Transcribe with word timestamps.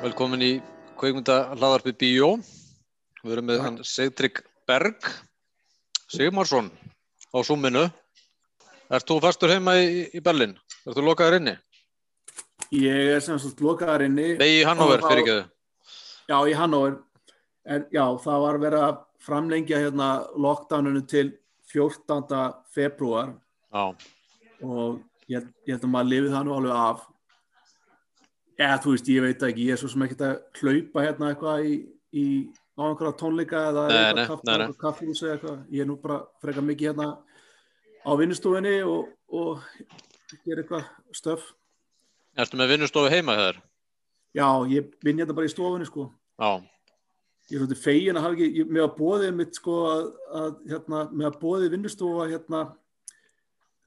Velkomin 0.00 0.42
í 0.42 0.52
kveikmynda 1.00 1.36
hlaðarpi 1.56 1.92
Bíó. 1.98 2.30
Við 3.24 3.34
erum 3.34 3.50
með 3.50 3.60
hann 3.64 3.78
Sigtrygg 3.84 4.40
Berg 4.68 5.10
Sigmarsson 6.06 6.70
á 7.34 7.38
Súminu. 7.42 7.88
Ert 8.90 9.06
þú 9.10 9.18
fastur 9.26 9.52
heima 9.52 9.74
í, 9.82 10.06
í 10.14 10.22
Berlin? 10.22 10.54
Ert 10.86 10.96
þú 10.96 11.04
lokaður 11.10 11.40
inni? 11.40 11.56
Ég 12.70 13.14
er 13.16 13.22
sem 13.24 13.38
sagt 13.42 13.60
lokaðar 13.64 14.04
inni. 14.06 14.34
Nei, 14.38 14.48
í 14.60 14.64
Hannover, 14.66 15.02
fyrir 15.02 15.24
ekki 15.24 15.36
þau. 15.36 15.46
Já, 16.30 16.36
í 16.46 16.54
Hannover. 16.54 16.98
En 17.66 17.86
já, 17.92 18.04
það 18.22 18.44
var 18.44 18.58
verið 18.62 18.84
að 18.86 19.00
framlengja 19.26 19.80
hérna 19.82 20.10
lockdowninu 20.40 21.02
til 21.10 21.32
14. 21.70 22.38
februar 22.74 23.34
Já, 23.70 23.82
og 24.64 25.00
ég, 25.30 25.44
ég 25.66 25.74
held 25.74 25.84
að 25.86 25.92
maður 25.92 26.10
lifið 26.12 26.32
það 26.36 26.46
nú 26.48 26.54
alveg 26.56 26.78
af. 26.78 27.02
Eða, 28.60 28.78
þú 28.84 28.94
veist, 28.94 29.10
ég 29.12 29.24
veit 29.24 29.44
ekki, 29.50 29.66
ég 29.68 29.76
er 29.76 29.80
svo 29.80 29.90
sem 29.92 30.02
ekkert 30.06 30.24
að 30.26 30.62
hlaupa 30.62 31.04
hérna 31.04 31.30
eitthvað 31.32 31.66
í, 31.68 31.76
í 32.12 32.24
á 32.76 32.82
einhverja 32.88 33.14
tónleika 33.20 33.60
eða 33.70 33.84
eitthvað 33.88 34.18
nei, 34.18 34.26
kaff- 34.30 34.42
nei, 34.44 34.52
nei. 34.52 34.64
eitthvað 34.66 34.82
kaffihúsi 34.86 35.26
eða 35.26 35.36
eitthvað. 35.36 35.60
Ég 35.76 35.84
er 35.84 35.88
nú 35.90 35.96
bara 36.02 36.18
frekar 36.42 36.66
mikið 36.66 36.90
hérna 36.90 37.08
á 38.04 38.10
vinnustofinni 38.20 38.74
og, 38.86 39.08
og 39.32 39.64
gera 40.44 40.62
eitthvað 40.64 40.90
stöf. 41.16 41.46
Ertu 42.44 42.58
með 42.60 42.72
vinnustofu 42.74 43.10
heima 43.12 43.36
hér? 43.38 43.58
Já, 44.36 44.46
ég 44.70 44.92
vinn 45.04 45.18
hérna 45.22 45.34
bara 45.34 45.48
í 45.48 45.52
stofunni, 45.52 45.86
sko. 45.88 46.08
Já, 46.40 46.50
ég 47.50 47.56
er 47.56 47.62
svolítið 47.64 47.80
fegin 47.82 48.16
að 48.20 48.26
hafa 48.26 48.36
ekki, 48.38 48.48
ég, 48.60 48.68
með 48.70 48.84
að 48.86 48.92
bóðið 49.00 49.32
mitt 49.40 49.56
sko 49.58 49.78
að, 49.90 50.04
að 50.40 50.52
hérna, 50.70 51.00
með 51.10 51.26
að 51.32 51.38
bóðið 51.42 51.72
vinnustofa 51.74 52.28
hérna 52.30 52.60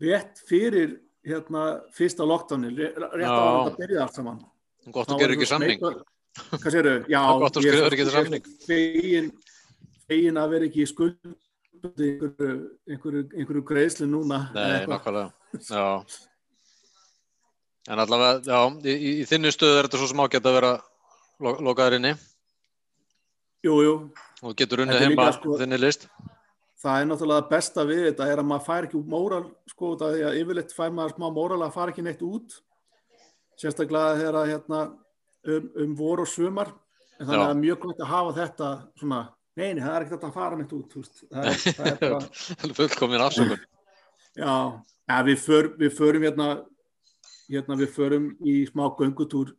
rétt 0.04 0.42
fyrir 0.50 0.98
hérna 1.24 1.62
fyrsta 1.96 2.26
lockdowni, 2.28 2.74
ré- 2.76 2.92
rétt 2.98 3.24
Já. 3.24 3.32
að 3.32 3.62
þetta 3.70 3.80
byrja 3.80 4.02
allt 4.04 4.18
saman. 4.20 4.42
gott 4.92 5.08
Þá 5.08 5.14
að 5.16 5.22
gera 5.24 5.30
var 5.32 5.38
ekki 5.38 5.48
samning. 5.54 5.86
Hvað 6.52 6.68
segirðu? 6.74 6.96
Já, 7.14 7.20
Það 7.24 7.32
er 7.38 7.44
gott 7.46 7.56
að 7.62 7.70
er 7.70 7.78
svo- 7.80 7.94
ekki 7.94 8.08
samning. 8.18 8.52
Fegin, 8.68 9.32
fegin 10.10 10.42
að 10.44 10.52
vera 10.58 10.68
ekki 10.68 10.84
í 10.84 10.90
skuld 10.92 11.34
einhverju, 11.84 12.52
einhverju, 12.92 13.24
einhverju 13.38 13.64
greiðslu 13.72 14.08
núna. 14.12 14.42
Nei, 14.56 14.84
nákvæmlega. 14.92 15.32
Já. 15.70 15.88
En 17.92 18.00
allavega, 18.00 18.40
já, 18.48 18.60
í, 18.88 18.94
í, 18.96 19.26
þinni 19.28 19.52
stöðu 19.52 19.80
er 19.82 19.88
þetta 19.90 20.00
svo 20.00 20.08
sem 20.14 20.22
ágætt 20.24 20.46
að 20.48 20.54
vera 20.56 20.70
lo, 21.44 21.52
lokaður 21.68 21.98
inni 22.00 22.14
Jú, 23.64 23.74
jú, 23.84 23.92
og 24.44 24.56
getur 24.60 24.82
unnið 24.84 25.00
er 25.02 25.06
heima 25.10 25.26
sko- 25.36 25.58
þinni 25.60 25.78
list. 25.80 26.08
það 26.84 27.02
er 27.02 27.06
náttúrulega 27.10 27.44
það 27.44 27.50
besta 27.54 27.86
við 27.88 28.02
þetta 28.10 28.26
er 28.32 28.42
að 28.42 28.48
maður 28.50 28.66
fær 28.68 28.88
ekki 28.88 28.98
út 29.00 29.10
móral 29.12 29.44
sko, 29.72 29.92
af 29.96 30.02
því 30.16 30.24
að 30.30 30.40
yfirleitt 30.42 30.74
fær 30.76 30.92
maður 30.96 31.14
smá 31.18 31.28
móral 31.38 31.60
að 31.64 31.74
fara 31.76 31.92
ekki 31.94 32.04
neitt 32.08 32.24
út 32.28 32.58
sérstaklega 33.60 34.18
þegar 34.20 34.40
að 34.42 34.50
hérna, 34.54 34.82
um, 35.48 35.70
um 35.86 35.94
vor 36.00 36.24
og 36.24 36.28
sumar 36.32 36.74
en 37.20 37.28
þannig 37.28 37.38
Já. 37.38 37.44
að 37.44 37.48
það 37.48 37.56
er 37.56 37.62
mjög 37.64 37.80
gott 37.86 38.02
að 38.04 38.12
hafa 38.12 38.34
þetta 38.40 38.70
svona, 39.00 39.22
neini, 39.60 39.84
það 39.86 39.96
er 40.00 40.06
ekkert 40.08 40.28
að 40.28 40.36
fara 40.40 40.60
neitt 40.60 40.74
út 40.76 40.92
þú 40.96 41.04
veist. 41.04 41.24
það 41.30 41.48
er, 41.52 41.64
það 41.78 41.92
er 41.92 42.00
bara 42.16 42.76
Fullkomin 42.80 43.26
afsökun. 43.28 43.64
já, 44.40 44.54
ja, 45.14 45.22
við, 45.28 45.40
för, 45.46 45.72
við 45.84 45.96
förum 46.00 46.28
hérna, 46.28 46.50
hérna 47.50 47.78
við 47.80 47.92
förum 47.96 48.32
í 48.46 48.64
smá 48.70 48.88
göngutúr. 49.00 49.54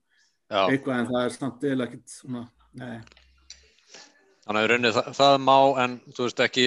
Já, 0.51 0.67
eitthvað 0.69 0.99
en 0.99 1.07
það 1.09 1.23
er 1.25 1.33
samt 1.35 1.65
eða 1.65 1.87
ekkert 1.87 2.11
svona, 2.13 2.43
nei, 2.77 2.99
þannig 4.45 4.59
að 4.61 4.67
í 4.67 4.69
rauninni 4.71 4.91
það, 4.93 5.07
það 5.17 5.37
má 5.41 5.57
en 5.85 5.95
þú 6.13 6.27
veist 6.27 6.43
ekki, 6.45 6.67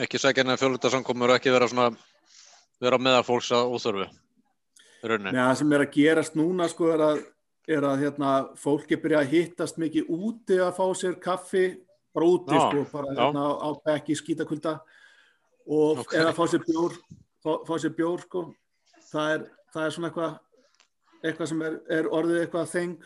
ekki 0.00 0.20
sækja 0.22 0.44
neða 0.48 0.62
fjölutasamkomur 0.62 1.34
ekki 1.34 1.52
vera 1.52 1.68
svona, 1.68 1.90
vera 2.80 2.98
meðal 2.98 3.26
fólks 3.28 3.52
að 3.52 3.74
úþörfu. 3.76 4.08
Nei, 5.20 5.36
það 5.36 5.52
sem 5.60 5.76
er 5.76 5.84
að 5.84 5.94
gerast 5.98 6.34
núna 6.40 6.66
sko 6.72 6.90
er 6.94 7.04
að, 7.04 7.22
er 7.68 7.86
að 7.90 8.02
hérna, 8.06 8.32
fólk 8.60 8.90
er 8.92 9.04
byrjað 9.04 9.22
að 9.22 9.36
hittast 9.36 9.78
mikið 9.80 10.10
úti 10.16 10.58
að 10.60 10.74
fá 10.80 10.84
sér 10.96 11.20
kaffi 11.20 11.64
bara 12.16 12.26
úti 12.26 12.56
Já, 12.56 12.66
sko, 12.66 12.84
bara 12.92 13.14
hérna, 13.14 13.46
á 13.64 13.68
bekki 13.84 14.16
skítakulda 14.18 14.78
og 15.70 16.02
Ok. 16.02 16.16
eða 16.18 16.34
fá 16.34 16.44
sér 16.50 16.64
bjór 16.66 16.96
fá, 17.44 17.52
fá 17.68 17.74
sér 17.78 17.94
bjór 17.96 18.24
sko. 18.24 18.48
Það 19.12 19.34
er, 19.34 19.50
það 19.72 19.84
er 19.86 19.94
svona 19.94 20.10
eitthvað 20.10 20.38
eitthvað 21.24 21.50
sem 21.52 21.62
er, 21.66 21.78
er 21.98 22.08
orðið 22.10 22.40
eitthvað 22.44 22.70
þeng 22.74 22.96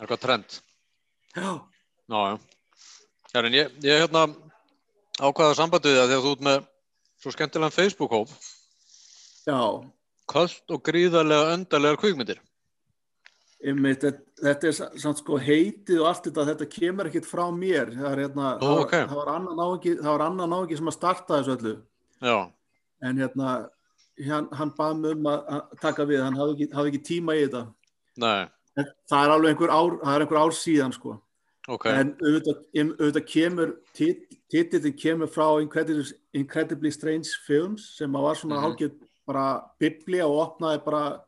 eitthvað 0.00 0.20
trend. 0.24 0.58
já, 1.36 1.50
Já, 2.04 2.20
já. 2.30 2.38
Já, 3.34 3.38
en 3.48 3.54
ég, 3.56 3.70
ég 3.82 4.02
hérna 4.04 4.26
ákvaða 5.24 5.54
sambandi 5.58 5.90
við 5.90 5.98
það 6.02 6.10
þegar 6.12 6.24
þú 6.26 6.32
ert 6.36 6.44
með 6.48 6.64
svo 7.24 7.32
skemmtilegan 7.34 7.74
Facebook-hóp, 7.74 8.34
já 9.48 9.60
kallt 10.28 10.70
og 10.74 10.82
gríðarlega 10.86 11.54
öndarlegar 11.54 11.98
kvikmyndir. 12.00 12.38
einmitt, 13.64 14.02
þetta, 14.42 14.66
er 14.68 14.72
sa- 14.76 14.90
samt 15.00 15.18
sko 15.22 15.38
heitið 15.40 16.00
og 16.02 16.06
allt 16.10 16.26
þetta, 16.28 16.44
þetta 16.50 16.66
kemur 16.68 17.08
ekkit 17.08 17.24
frá 17.28 17.46
mér 17.54 17.90
það, 17.94 18.10
er, 18.12 18.18
hérna, 18.26 18.48
Ó, 18.60 18.64
það, 18.64 18.80
ok. 18.84 18.92
var, 18.92 19.06
það 19.08 19.14
það 20.02 20.10
var 20.12 20.24
annan 20.26 20.50
náungi 20.52 20.76
sem 20.76 20.90
að 20.90 20.96
starta 20.98 21.38
þessu 21.40 21.54
öllu 21.56 21.74
Já, 22.24 22.36
en 23.08 23.16
hérna 23.22 23.54
hann, 24.28 24.48
hann 24.52 24.70
bað 24.78 24.98
mig 25.00 25.16
um 25.16 25.26
að, 25.26 25.62
taka 25.80 26.04
við 26.06 26.22
hann 26.22 26.36
hafði 26.38 26.54
ekki, 26.54 26.74
hafði 26.74 26.92
ekki 26.92 27.02
tíma 27.08 27.34
í 27.36 27.44
þetta 27.46 27.64
en 28.22 28.88
það 29.10 29.24
er 29.24 29.32
alveg 29.34 29.50
einhver 29.54 29.70
ár, 29.74 29.96
er 30.14 30.20
einhver 30.24 30.38
ár 30.42 30.52
síðan 30.54 30.92
sko. 30.94 31.20
ok. 31.68 31.86
en 31.86 32.14
auðvitað, 32.20 32.58
auðvitað 32.76 33.26
kemur 33.32 33.74
tit- 33.96 34.38
titillinn 34.50 34.96
kemur 34.98 35.26
frá 35.32 35.60
Incredibly, 35.62 36.04
Incredibly 36.34 36.90
Strange 36.90 37.30
Films 37.46 37.96
sem 37.96 38.12
var 38.12 38.34
svona 38.36 38.60
Mhm. 38.60 38.64
hálfgeð 38.64 38.92
bara 39.26 39.62
biblía 39.80 40.26
og 40.28 40.38
opnaði 40.60 40.84
bara 40.84 41.20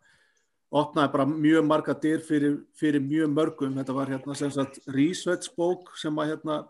opnaði 0.72 1.12
bara 1.12 1.24
mjög 1.26 1.64
marga 1.66 1.94
dyr 1.94 2.18
fyrir, 2.20 2.58
fyrir 2.74 3.00
mjög 3.00 3.32
mörgum 3.32 3.74
þetta 3.74 3.94
var 3.94 4.06
hérna 4.06 4.36
sem 4.36 4.50
sagt 4.50 4.80
research 4.88 5.48
bók 5.56 5.96
sem 5.96 6.14
að 6.16 6.36
hérna 6.36 6.68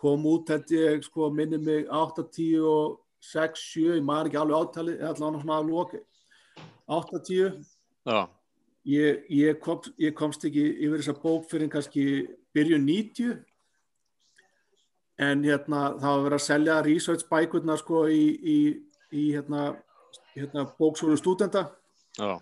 kom 0.00 0.24
út 0.24 0.48
held 0.48 0.66
ég 0.70 1.04
sko 1.04 1.30
minni 1.30 1.56
mig 1.58 1.86
8, 1.88 2.24
10 2.32 2.58
og 2.64 2.98
6, 3.24 3.64
7 3.74 3.96
ég 3.98 4.04
maður 4.04 4.30
ekki 4.30 4.40
alveg 4.42 4.60
átali 4.60 4.94
eða 4.98 5.12
allavega 5.14 5.42
svona 5.42 5.58
að 5.60 5.70
loka 5.70 5.98
8, 6.98 7.20
10 7.30 7.64
Já, 8.04 8.20
ég, 8.84 9.22
ég, 9.32 9.58
kom, 9.64 9.80
ég 9.98 10.12
komst 10.18 10.44
ekki 10.44 10.64
yfir 10.84 11.00
þessa 11.00 11.16
bók 11.22 11.46
fyrir 11.48 11.70
kannski 11.72 12.04
byrjun 12.54 12.84
90 12.84 13.38
en 15.24 15.44
hérna 15.46 15.82
það 16.00 16.10
var 16.16 16.24
verið 16.26 16.38
að 16.40 16.44
selja 16.48 16.76
research 16.84 17.28
bækurnar 17.30 17.78
sko 17.80 18.02
í, 18.10 18.24
í, 18.54 18.58
í 19.14 19.24
hérna, 19.36 19.68
hérna 20.34 20.64
bóksúlu 20.78 21.16
stúdenda 21.20 21.68
já, 22.18 22.34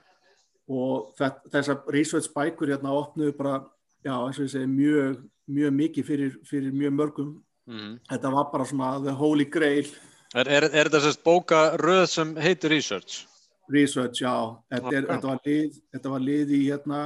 og 0.73 1.13
þess- 1.19 1.51
þessar 1.53 1.83
research 1.93 2.31
bækur 2.35 2.73
hérna 2.73 2.95
opnuðu 2.97 3.37
bara, 3.37 3.59
já 4.05 4.15
eins 4.17 4.41
og 4.41 4.47
ég 4.49 4.55
segi 4.57 4.71
mjög, 4.73 5.21
mjög 5.53 5.75
mikið 5.79 6.09
fyrir, 6.09 6.39
fyrir 6.49 6.73
mjög 6.73 6.97
mörgum. 6.99 7.33
Mhm. 7.71 7.99
þetta 8.11 8.31
var 8.35 8.49
bara 8.51 8.65
svona 8.67 8.89
the 9.05 9.13
holy 9.15 9.45
grail 9.45 9.87
Er, 10.33 10.49
er, 10.49 10.65
er 10.71 10.89
þetta 10.89 11.03
sérst 11.05 11.25
bóka 11.27 11.77
röð 11.81 12.07
sem 12.09 12.37
heitir 12.41 12.73
Research? 12.73 13.27
research, 13.73 14.23
já. 14.23 14.35
Þetta, 14.71 14.93
er, 14.93 15.07
þetta, 15.09 15.29
var, 15.29 15.41
lið, 15.47 15.81
þetta 15.95 16.13
var 16.13 16.25
lið 16.27 16.55
í 16.57 16.61
hérna 16.67 17.01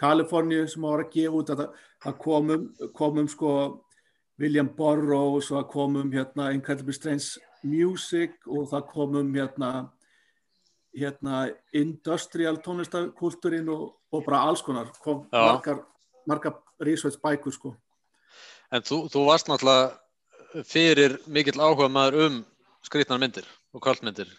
Kaliforníu 0.00 0.68
sem 0.68 0.84
var 0.84 1.04
að 1.04 1.12
gefa 1.14 1.40
út. 1.40 1.50
Þetta, 1.52 1.90
það 2.04 2.16
komum, 2.22 2.64
komum 2.96 3.28
sko 3.32 3.50
William 4.40 4.68
Burroughs 4.78 5.50
og 5.50 5.60
það 5.60 5.68
komum 5.72 6.12
hérna 6.12 6.50
Incredibly 6.56 6.96
Strange 6.96 7.44
Music 7.66 8.36
og 8.46 8.68
það 8.72 8.88
komum 8.92 9.32
hérna 9.34 9.72
hérna 10.96 11.46
industrial 11.76 12.56
tónlistakultúrin 12.64 13.68
og, 13.68 13.90
og 14.12 14.24
bara 14.24 14.46
alls 14.48 14.62
konar. 14.64 14.88
Kom 15.04 15.26
Já. 15.28 15.42
margar, 15.52 15.82
margar 16.28 16.56
research 16.80 17.20
bækur 17.20 17.52
sko. 17.52 17.74
En 18.72 18.82
þú, 18.82 19.04
þú 19.12 19.24
varst 19.28 19.50
náttúrulega 19.50 20.64
fyrir 20.64 21.18
mikill 21.28 21.60
áhuga 21.60 21.90
maður 21.92 22.22
um 22.26 22.38
skrýtnar 22.86 23.20
myndir 23.20 23.46
og 23.74 23.82
kvöldmyndir. 23.84 24.30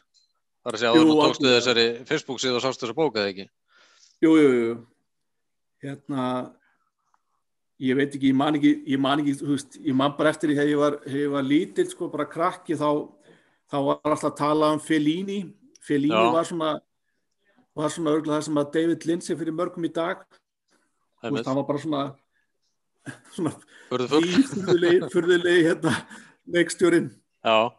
Það 0.64 0.72
er 0.72 0.78
að 0.78 0.82
segja 0.82 0.92
að 0.94 1.02
þú 1.08 1.18
tókstu 1.22 1.52
þessari 1.52 1.88
Facebook 2.08 2.42
síðu 2.44 2.60
og 2.60 2.64
sástu 2.64 2.86
þessa 2.86 2.98
bóka 2.98 3.22
eða 3.22 3.34
ekki? 3.34 3.46
Jú, 4.24 4.32
jú, 4.36 4.48
jú. 4.58 4.72
Hérna, 5.86 6.24
ég 7.80 8.00
veit 8.00 8.10
ekki, 8.18 8.32
ég 8.32 8.38
man 8.38 8.58
ekki, 8.58 8.74
ég 8.90 9.02
man 9.02 9.22
ekki, 9.22 9.36
veist, 9.46 9.78
ég 9.86 9.96
man 9.96 10.16
bara 10.18 10.34
eftir 10.34 10.52
því 10.52 10.58
þegar 10.58 10.72
ég 10.72 10.82
var, 10.82 10.98
var 11.36 11.48
lítill, 11.48 11.88
sko, 11.92 12.10
bara 12.12 12.28
krakki, 12.28 12.76
þá, 12.80 12.90
þá 13.70 13.78
var 13.92 14.02
alltaf 14.02 14.32
að 14.32 14.38
tala 14.42 14.74
um 14.76 14.84
Fellini. 14.84 15.40
Fellini 15.88 16.18
Já. 16.18 16.34
var 16.34 16.50
svona, 16.50 16.74
var 17.78 17.94
svona 17.94 18.16
örgulega 18.18 18.40
það 18.40 18.48
sem 18.50 18.62
að 18.64 18.72
David 18.76 19.08
Lindsay 19.08 19.40
fyrir 19.40 19.56
mörgum 19.56 19.88
í 19.88 19.94
dag. 19.94 20.26
Veist, 21.24 21.46
það 21.48 21.60
var 21.62 21.68
bara 21.70 21.84
svona, 21.84 22.06
svona 23.38 23.56
furðulegi, 25.14 25.60
hérna, 25.70 25.94
leikstjórin. 26.58 27.14
Já, 27.46 27.72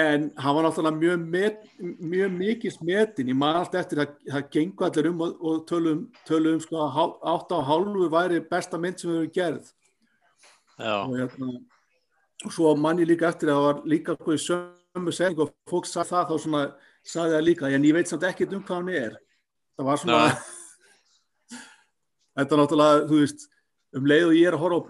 en 0.00 0.28
hann 0.36 0.56
var 0.56 0.66
náttúrulega 0.66 0.96
mjög, 0.96 1.24
met, 1.32 1.64
mjög 1.80 2.32
mikið 2.36 2.74
smetin, 2.74 3.30
ég 3.32 3.38
man 3.38 3.58
alltaf 3.60 3.84
eftir 3.84 4.02
að 4.04 4.14
það 4.28 4.46
gengur 4.54 4.86
allir 4.86 5.08
um 5.10 5.24
og, 5.26 5.34
og 5.40 5.60
tölum, 5.68 6.00
tölum 6.28 6.60
sko 6.62 6.80
að 6.84 6.94
hál- 6.96 7.18
átta 7.34 7.58
og 7.58 7.66
hálfu 7.68 8.08
væri 8.12 8.40
besta 8.50 8.80
mynd 8.80 9.00
sem 9.00 9.10
við 9.10 9.20
hefur 9.20 9.34
gerð. 9.38 9.72
Og 10.80 11.16
hérna 11.18 11.50
og 12.40 12.54
svo 12.56 12.70
man 12.76 13.00
ég 13.02 13.10
líka 13.10 13.28
eftir 13.28 13.50
að 13.50 13.58
það 13.58 13.66
var 13.66 13.82
líka 13.92 14.16
sko 14.16 14.36
í 14.36 14.44
sömu 14.44 15.12
seging 15.12 15.42
og 15.44 15.52
fólk 15.68 15.88
sagði 15.88 16.14
það 16.14 16.30
þá 16.30 16.36
svona 16.44 16.62
sagði 17.04 17.36
það 17.36 17.46
líka, 17.48 17.70
en 17.70 17.88
ég 17.88 17.96
veit 17.96 18.08
samt 18.08 18.28
ekkert 18.28 18.56
um 18.56 18.64
hvað 18.64 18.80
hann 18.80 18.94
er. 19.00 19.18
Það 19.76 19.90
var 19.90 20.02
svona 20.04 20.22
þetta 22.36 22.56
er 22.56 22.62
náttúrulega, 22.62 23.04
þú 23.10 23.20
veist 23.24 23.48
um 23.96 24.06
leið 24.06 24.30
og 24.30 24.38
ég 24.38 24.48
er 24.48 24.56
að 24.56 24.64
horfa 24.64 24.80
á 24.80 24.82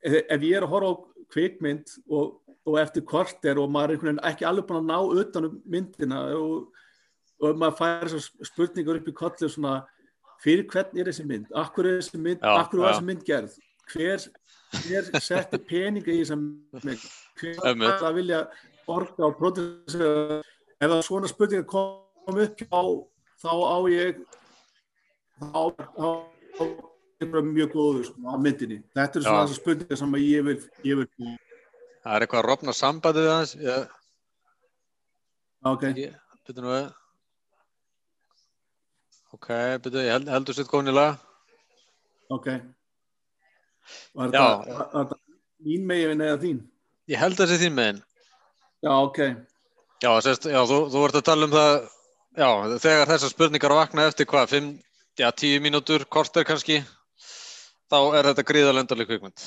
ef 0.00 0.42
ég 0.42 0.56
er 0.56 0.64
að 0.64 0.72
horfa 0.74 0.90
á 0.90 0.94
kvikmynd 1.30 1.92
og, 2.10 2.39
og 2.68 2.76
eftir 2.80 3.04
korter 3.08 3.58
og 3.60 3.70
maður 3.72 3.96
er 3.96 4.20
ekki 4.30 4.46
alveg 4.48 4.68
búin 4.68 4.82
að 4.82 4.90
ná 4.90 5.22
utan 5.22 5.48
um 5.48 5.56
myndina 5.64 6.20
og, 6.36 6.68
og 7.40 7.60
maður 7.60 7.78
fær 7.78 8.12
spurningar 8.50 9.00
upp 9.00 9.08
í 9.08 9.16
kollu 9.16 9.48
svona 9.48 9.80
fyrir 10.40 10.66
hvern 10.68 11.00
er 11.00 11.10
þessi 11.10 11.26
mynd, 11.28 11.48
akkur 11.56 11.88
er 11.88 12.00
þessi 12.00 12.20
mynd 12.20 12.44
Já, 12.44 12.52
akkur 12.62 12.84
var 12.84 12.94
þessi 12.94 13.08
mynd 13.08 13.24
gerð? 13.26 13.56
Hver, 13.90 14.26
hver 14.86 15.24
setti 15.24 15.60
peninga 15.70 16.12
í 16.12 16.20
þessa 16.22 16.38
mynd? 16.40 17.06
Hver 17.40 17.64
er 17.72 18.04
að 18.06 18.20
vilja 18.20 18.42
borga 18.86 19.28
og 19.28 19.38
produsera 19.40 20.40
ef 20.80 20.86
það 20.86 21.02
svona 21.06 21.30
spurningar 21.30 21.66
kom 21.68 22.40
upp 22.44 22.62
á, 22.72 22.82
þá 23.40 23.52
á 23.52 23.78
ég 23.92 24.22
þá 25.40 25.60
er 27.20 27.28
það 27.28 27.50
mjög 27.50 27.72
góður 27.74 28.06
sko, 28.08 28.24
á 28.24 28.36
myndinni. 28.40 28.80
Þetta 28.96 29.18
er 29.18 29.24
svona 29.24 29.40
Já. 29.40 29.44
þessar 29.44 29.60
spurningar 29.60 30.00
sem 30.00 30.18
ég 30.20 30.46
vil, 30.46 30.56
ég 30.88 31.00
vil 31.00 31.08
það 32.04 32.16
er 32.16 32.24
eitthvað 32.24 32.42
að 32.42 32.48
rofna 32.48 32.74
sambandið 32.76 33.26
við 33.26 33.34
hans 33.34 33.54
ég, 33.60 33.94
ok, 35.70 35.86
byrju 36.48 36.64
nú 36.64 36.72
við 36.74 36.88
ok, 39.36 39.48
byrju, 39.84 40.04
ég 40.06 40.14
held, 40.16 40.30
heldur 40.34 40.60
í 40.60 40.94
lag. 40.96 41.18
Ok. 42.30 42.48
Var 44.14 44.34
þetta 44.34 45.18
mín 45.66 45.86
megin 45.86 46.20
eða 46.24 46.38
þín? 46.42 46.60
Ég 47.10 47.18
held 47.18 47.38
þessi 47.38 47.58
þín 47.64 47.74
megin. 47.74 48.02
Já, 48.80 48.92
ok, 48.96 49.18
já, 50.00 50.10
sérst, 50.24 50.46
já 50.48 50.60
þú, 50.64 50.78
þú 50.92 51.02
ert 51.04 51.18
að 51.18 51.26
tala 51.26 51.48
um 51.48 51.52
það 51.52 51.72
já, 52.40 52.48
þegar 52.84 53.10
þessar 53.10 53.32
spurningar 53.34 53.74
vakna 53.76 54.06
eftir 54.08 54.28
hvað, 54.30 54.54
5, 54.54 54.70
já, 55.20 55.28
10 55.42 55.60
mínútur 55.64 56.06
korter 56.08 56.46
kannski 56.48 56.80
þá 57.90 57.98
er 58.16 58.30
þetta 58.30 58.46
gríðalendarleg 58.48 59.10
kvikmynd 59.10 59.44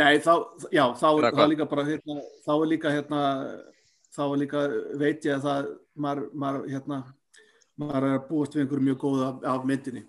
nei, 0.00 0.18
þá 0.22 0.32
já, 0.74 0.84
þá 0.98 1.06
Eða 1.10 1.44
er 1.44 1.52
líka 1.52 1.68
bara 1.70 1.86
hérna, 1.86 2.18
þá 2.46 2.52
er 2.54 2.68
líka 2.70 2.92
hérna 2.94 3.22
þá 4.14 4.24
er 4.24 4.40
líka, 4.42 4.64
veit 5.00 5.26
ég 5.26 5.38
að 5.38 5.46
það 5.46 5.70
maður, 5.94 6.26
maður 6.42 6.68
hérna 6.70 7.00
maður 7.80 8.08
er 8.08 8.18
að 8.18 8.28
búast 8.28 8.54
við 8.54 8.64
einhverju 8.64 8.88
mjög 8.88 9.00
góð 9.02 9.24
af, 9.26 9.40
af 9.50 9.64
myndinni. 9.66 10.04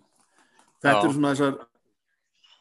Þetta 0.83 0.99
Já. 0.99 1.07
er 1.07 1.15
svona 1.15 1.31
þessar 1.33 1.55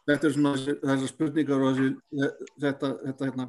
þetta 0.08 0.28
er 0.28 0.34
svona 0.36 0.54
þessar, 0.62 1.10
spurningar 1.10 1.64
og 1.64 1.76
þessi, 1.76 2.30
þetta, 2.64 2.90
þetta 3.02 3.28
hérna 3.28 3.48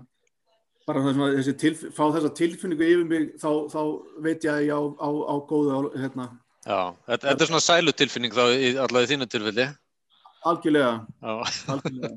bara 0.85 1.05
svona, 1.05 1.29
þessi 1.37 1.55
tilf, 1.63 1.85
fá 1.95 2.03
þessa 2.15 2.33
tilfinningu 2.41 2.89
yfir 2.91 3.07
mig 3.09 3.31
þá, 3.41 3.49
þá 3.71 3.81
veit 4.27 4.45
ég 4.45 4.51
að 4.51 4.67
ég 4.67 4.75
á, 4.75 4.81
á, 4.99 5.09
á 5.09 5.35
góðu 5.49 5.71
á, 5.73 5.79
hérna, 5.95 6.27
já, 6.67 6.79
þetta, 7.07 7.23
þetta 7.25 7.47
er 7.47 7.51
svona 7.51 7.65
sælutilfinning 7.69 8.35
þá 8.35 8.45
í, 8.51 8.69
allavega 8.75 9.07
í 9.07 9.11
þínu 9.13 9.31
tilfelli. 9.31 9.67
Algjörlega. 10.45 10.93
Algjörlega 11.25 12.15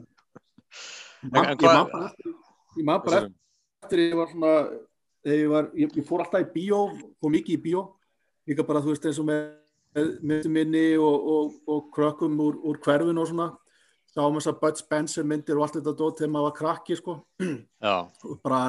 Man- 1.22 1.48
ég 1.52 1.62
man 1.64 1.86
bara 1.90 2.08
eftir 2.08 2.34
ég 2.78 2.84
man 2.86 3.00
bara 3.04 3.22
eftir 3.82 3.98
ég 4.04 4.16
var 4.16 4.28
svona 4.32 4.52
ég, 5.26 5.46
var, 5.50 5.70
ég, 5.74 5.94
ég 5.96 6.06
fór 6.06 6.22
alltaf 6.24 6.44
í 6.46 6.50
bíó 6.54 6.82
fór 7.20 7.32
mikið 7.34 7.56
í 7.56 7.62
bíó. 7.62 7.86
Líka 8.48 8.64
bara 8.66 8.80
þú 8.80 8.94
veist 8.94 9.06
eins 9.08 9.18
og 9.20 9.26
með 9.28 9.48
myndum 10.22 10.52
minni 10.54 10.84
og, 10.96 11.16
og, 11.34 11.56
og 11.68 11.88
krökkum 11.94 12.36
úr, 12.44 12.60
úr 12.64 12.78
hverfin 12.84 13.18
og 13.18 13.26
svona. 13.28 13.48
Sáum 14.14 14.38
þess 14.38 14.50
að 14.52 14.60
Bud 14.62 14.78
Spencer 14.80 15.26
myndir 15.26 15.58
og 15.58 15.66
allt 15.66 15.78
þetta 15.80 15.96
dót 15.98 16.20
þegar 16.20 16.30
maður 16.32 16.46
var 16.48 16.56
krakki 16.56 16.96
sko. 16.96 17.16
Og 18.24 18.38
bara 18.44 18.62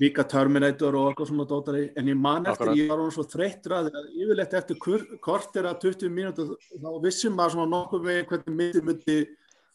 líka 0.00 0.24
Terminator 0.28 0.96
og 0.96 1.10
eitthvað 1.10 1.30
svona 1.30 1.46
dótari 1.48 1.86
en 1.96 2.08
ég 2.08 2.16
man 2.16 2.46
eftir, 2.48 2.70
Akkurat. 2.70 2.78
ég 2.78 2.88
var 2.88 3.00
hann 3.02 3.14
svo 3.14 3.24
þreyttur 3.28 3.74
að 3.76 3.88
yfirleitt 4.16 4.54
eftir 4.56 4.78
kur, 4.80 5.04
kortir 5.20 5.68
að 5.68 5.80
20 5.86 6.12
mínútur 6.14 6.54
þá 6.56 6.90
vissum 7.04 7.36
maður 7.36 7.56
svona 7.56 7.72
nokkuð 7.74 8.06
með 8.06 8.20
hvernig 8.30 8.56
myndir 8.60 8.86
myndi 8.86 9.18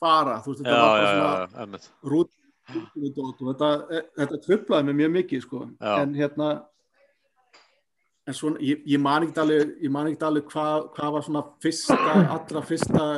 fara 0.06 0.40
þú 0.46 0.54
veist 0.54 0.64
já, 0.64 0.70
þetta 0.70 0.80
var 0.80 0.96
bara 0.96 1.06
já, 1.06 1.50
svona 1.52 1.82
já, 1.82 1.92
rút 2.14 2.32
þetta, 2.66 3.70
þetta 4.18 4.40
tröflaði 4.46 4.88
mig 4.88 4.98
mjög 5.02 5.12
mikið 5.20 5.44
sko. 5.44 5.60
Já. 5.78 5.92
en 6.02 6.16
hérna 6.18 6.50
en 8.26 8.34
svona, 8.34 8.62
ég, 8.66 8.82
ég 8.90 9.02
man 9.02 9.26
ekki 9.26 9.42
alveg 9.44 9.74
ég 9.86 9.94
man 9.94 10.10
ekki 10.10 10.26
alveg 10.26 10.48
hvað 10.50 10.88
hva 10.96 11.12
var 11.14 11.26
svona 11.26 11.44
fyrsta, 11.62 11.98
allra 12.38 12.64
fyrsta 12.66 13.10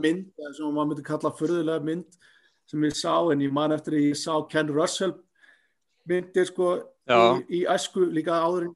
mynd, 0.00 0.30
sem 0.56 0.70
maður 0.70 0.90
myndi 0.92 1.04
kalla 1.04 1.32
furðulega 1.36 1.84
mynd 1.84 2.16
sem 2.70 2.86
ég 2.88 2.96
sá 2.96 3.12
en 3.32 3.42
ég 3.44 3.52
man 3.52 3.74
eftir 3.76 3.98
að 3.98 4.06
ég 4.06 4.16
sá 4.16 4.32
Ken 4.48 4.72
Russell 4.72 5.12
myndir 6.08 6.48
sko 6.48 6.70
Já. 7.04 7.36
í, 7.36 7.60
í 7.60 7.66
æsku 7.68 8.06
líka 8.08 8.38
áður 8.40 8.70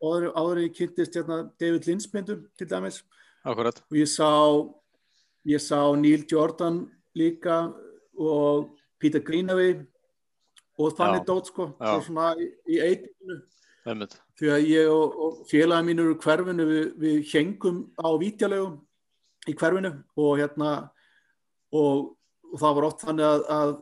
áður, 0.00 0.30
áður 0.32 0.62
ég 0.64 0.78
kynntist 0.78 1.18
hérna, 1.18 1.42
David 1.60 1.88
Lynch 1.88 2.08
myndum 2.14 2.46
til 2.56 2.68
dæmis 2.70 3.02
akkurat 3.44 3.82
og 3.84 3.98
ég 4.00 4.08
sá 4.08 4.30
ég 5.44 5.62
sá 5.62 5.78
Neil 5.96 6.24
Jordan 6.30 6.84
líka 7.14 7.74
og 8.18 8.72
Peter 9.00 9.20
Greenaway 9.20 9.76
og 10.78 10.94
þannig 10.98 11.22
Já. 11.22 11.26
dót 11.28 11.50
sko 11.50 11.68
svona 11.78 12.32
í, 12.40 12.48
í 12.66 12.80
eitinu 12.82 13.40
því 13.84 14.50
að 14.50 14.66
ég 14.70 14.90
og, 14.90 15.14
og 15.20 15.44
félagin 15.50 15.90
mínur 15.90 16.14
úr 16.14 16.20
hverfinu 16.22 16.66
við, 16.66 16.84
við 16.98 17.18
hengum 17.34 17.84
á 18.00 18.08
vítjalögum 18.18 18.78
í 19.50 19.54
hverfinu 19.54 19.92
og 20.16 20.40
hérna 20.40 20.72
og, 21.74 22.14
og 22.50 22.58
það 22.58 22.76
var 22.78 22.88
oft 22.88 23.04
þannig 23.04 23.28
að, 23.28 23.46
að, 23.58 23.74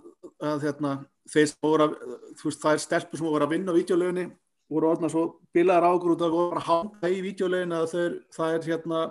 að 0.50 0.66
hérna 0.66 0.92
þeir 1.32 1.48
sem 1.52 1.62
voru 1.62 1.86
að, 1.86 1.96
þú 2.40 2.48
veist, 2.48 2.62
það 2.64 2.74
er 2.74 2.84
stelpur 2.84 3.20
sem 3.20 3.30
voru 3.30 3.46
að 3.46 3.54
vinna 3.54 3.72
á 3.72 3.78
vítjalöginni 3.78 4.26
voru 4.72 4.90
orðna 4.90 5.10
svo 5.12 5.24
bilaðar 5.54 5.92
águr 5.92 6.16
út 6.16 6.24
að 6.26 6.36
voru 6.36 6.60
að 6.60 6.68
hanga 6.68 7.12
í 7.12 7.22
vítjalögin 7.24 7.76
að 7.76 7.96
það 8.34 8.56
er 8.56 8.70
hérna 8.72 9.02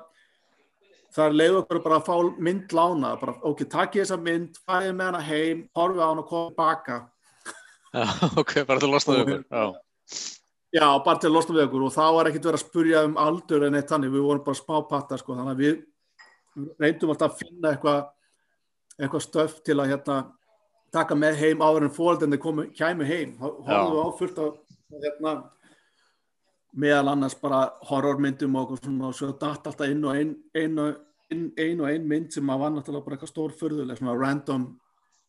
það 1.12 1.26
er 1.28 1.38
leið 1.38 1.58
okkur 1.62 1.82
bara 1.86 2.00
að 2.00 2.08
fá 2.08 2.42
mynd 2.48 2.76
lána 2.76 3.14
bara, 3.22 3.38
ok, 3.48 3.64
takk 3.70 3.98
ég 3.98 4.06
þessa 4.06 4.20
mynd, 4.22 4.60
farið 4.68 4.94
með 4.98 5.10
hana 5.12 5.24
heim 5.28 5.64
horfið 5.78 6.04
á 6.04 6.08
hana 6.08 6.24
og 6.24 6.30
komið 6.32 6.60
baka. 6.60 7.00
Ok, 8.40 8.54
bara 8.64 8.80
til 8.80 8.88
að 8.88 8.94
losna 8.94 9.18
við 9.18 9.34
ykkur 9.36 9.74
já, 10.72 10.88
bara 11.04 11.20
til 11.20 11.28
að 11.28 11.36
losna 11.36 11.56
við 11.58 11.66
okkur 11.66 11.86
og 11.88 11.96
það 11.96 12.14
var 12.16 12.30
ekkert 12.30 12.46
verið 12.48 12.60
að 12.60 12.66
spurja 12.66 13.06
um 13.08 13.18
aldur 13.20 13.66
en 13.68 13.78
eitt 13.80 13.92
þannig, 13.92 14.14
við 14.14 14.28
vorum 14.28 14.46
bara 14.46 14.60
smápattar 14.62 15.20
sko, 15.20 15.36
þannig 15.36 15.56
að 15.56 15.64
við 15.66 16.76
reyndum 16.80 17.12
alltaf 17.12 17.34
að 17.34 17.42
finna 17.44 17.74
eitthvað 17.74 18.02
eitthvað 19.02 19.26
stöf 19.26 19.58
til 19.66 19.78
að 19.80 19.92
hérna 19.92 20.18
taka 20.92 21.16
með 21.16 21.40
heim 21.42 21.64
áður 21.64 21.88
en 21.88 21.96
fóreldinni 21.96 22.40
komu, 22.40 22.68
kæmu 22.76 23.08
heim, 23.08 23.36
horfum 23.40 23.92
við 23.92 24.00
á 24.04 24.08
fullt 24.20 24.42
af 24.44 25.04
hérna 25.04 25.36
meðal 26.72 27.12
annars 27.12 27.36
bara 27.40 27.66
horrormyndum 27.90 28.56
og 28.60 28.78
svona 28.80 29.10
og 29.10 29.18
svo 29.18 29.32
datt 29.40 29.68
alltaf 29.68 29.90
inn 29.92 30.06
og 30.06 30.16
ein, 30.16 30.36
ein, 30.56 30.80
ein, 31.32 31.46
ein 31.60 31.84
og 31.84 31.90
ein 31.90 32.08
mynd 32.08 32.32
sem 32.32 32.50
að 32.50 32.64
var 32.64 32.74
náttúrulega 32.76 33.06
bara 33.06 33.18
eitthvað 33.18 33.34
stór 33.34 33.56
furðuleg, 33.60 34.00
svona 34.00 34.16
random 34.20 34.68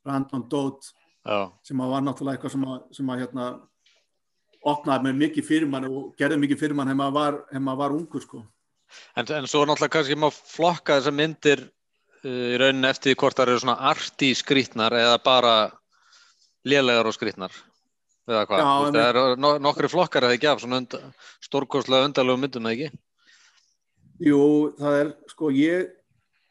random 0.07 0.47
dot 0.51 0.87
já, 1.27 1.51
sem 1.67 1.83
að 1.83 1.95
var 1.95 2.07
náttúrulega 2.07 2.39
eitthvað 2.39 2.55
sem 2.55 2.67
að, 2.69 2.81
sem 2.99 3.13
að 3.13 3.23
hérna 3.25 3.51
opnaði 4.73 5.09
með 5.09 5.21
mikið 5.25 5.49
fyrir 5.49 5.71
mann 5.71 5.89
og 5.91 6.11
gerði 6.19 6.41
mikið 6.45 6.61
fyrir 6.61 6.79
mann 6.79 6.91
hefði 6.93 7.03
maður 7.03 7.19
var, 7.19 7.79
var 7.83 7.97
ungur 7.97 8.25
sko. 8.25 8.43
en, 9.17 9.27
en 9.27 9.51
svo 9.51 9.65
náttúrulega 9.67 9.97
kannski 9.97 10.19
má 10.19 10.29
flokka 10.31 11.01
þessar 11.01 11.19
myndir 11.19 11.65
uh, 11.67 12.49
í 12.55 12.63
rauninni 12.63 12.91
eftir 12.91 13.19
hvort 13.19 13.39
það 13.39 13.49
eru 13.49 13.65
svona 13.65 13.79
arti 13.91 14.33
skrítnar 14.39 14.95
eða 14.95 15.19
bara 15.25 15.57
lélegar 16.63 17.11
og 17.11 17.19
skrítnar 17.19 17.55
eða 18.33 18.49
hvað, 18.51 18.63
Já, 18.63 18.73
það 18.97 19.09
eru 19.09 19.25
no, 19.41 19.53
nokkri 19.63 19.91
flokkar 19.93 20.27
eða 20.29 20.39
ekki 20.39 20.51
af 20.51 20.63
svona 20.65 20.81
und, 20.83 20.97
stórkostlega 21.45 22.09
undarlegu 22.09 22.43
myndum 22.43 22.69
eða 22.69 22.77
ekki? 22.79 23.03
Jú, 24.23 24.43
það 24.79 24.99
er 25.03 25.15
sko 25.33 25.53
ég, 25.55 25.95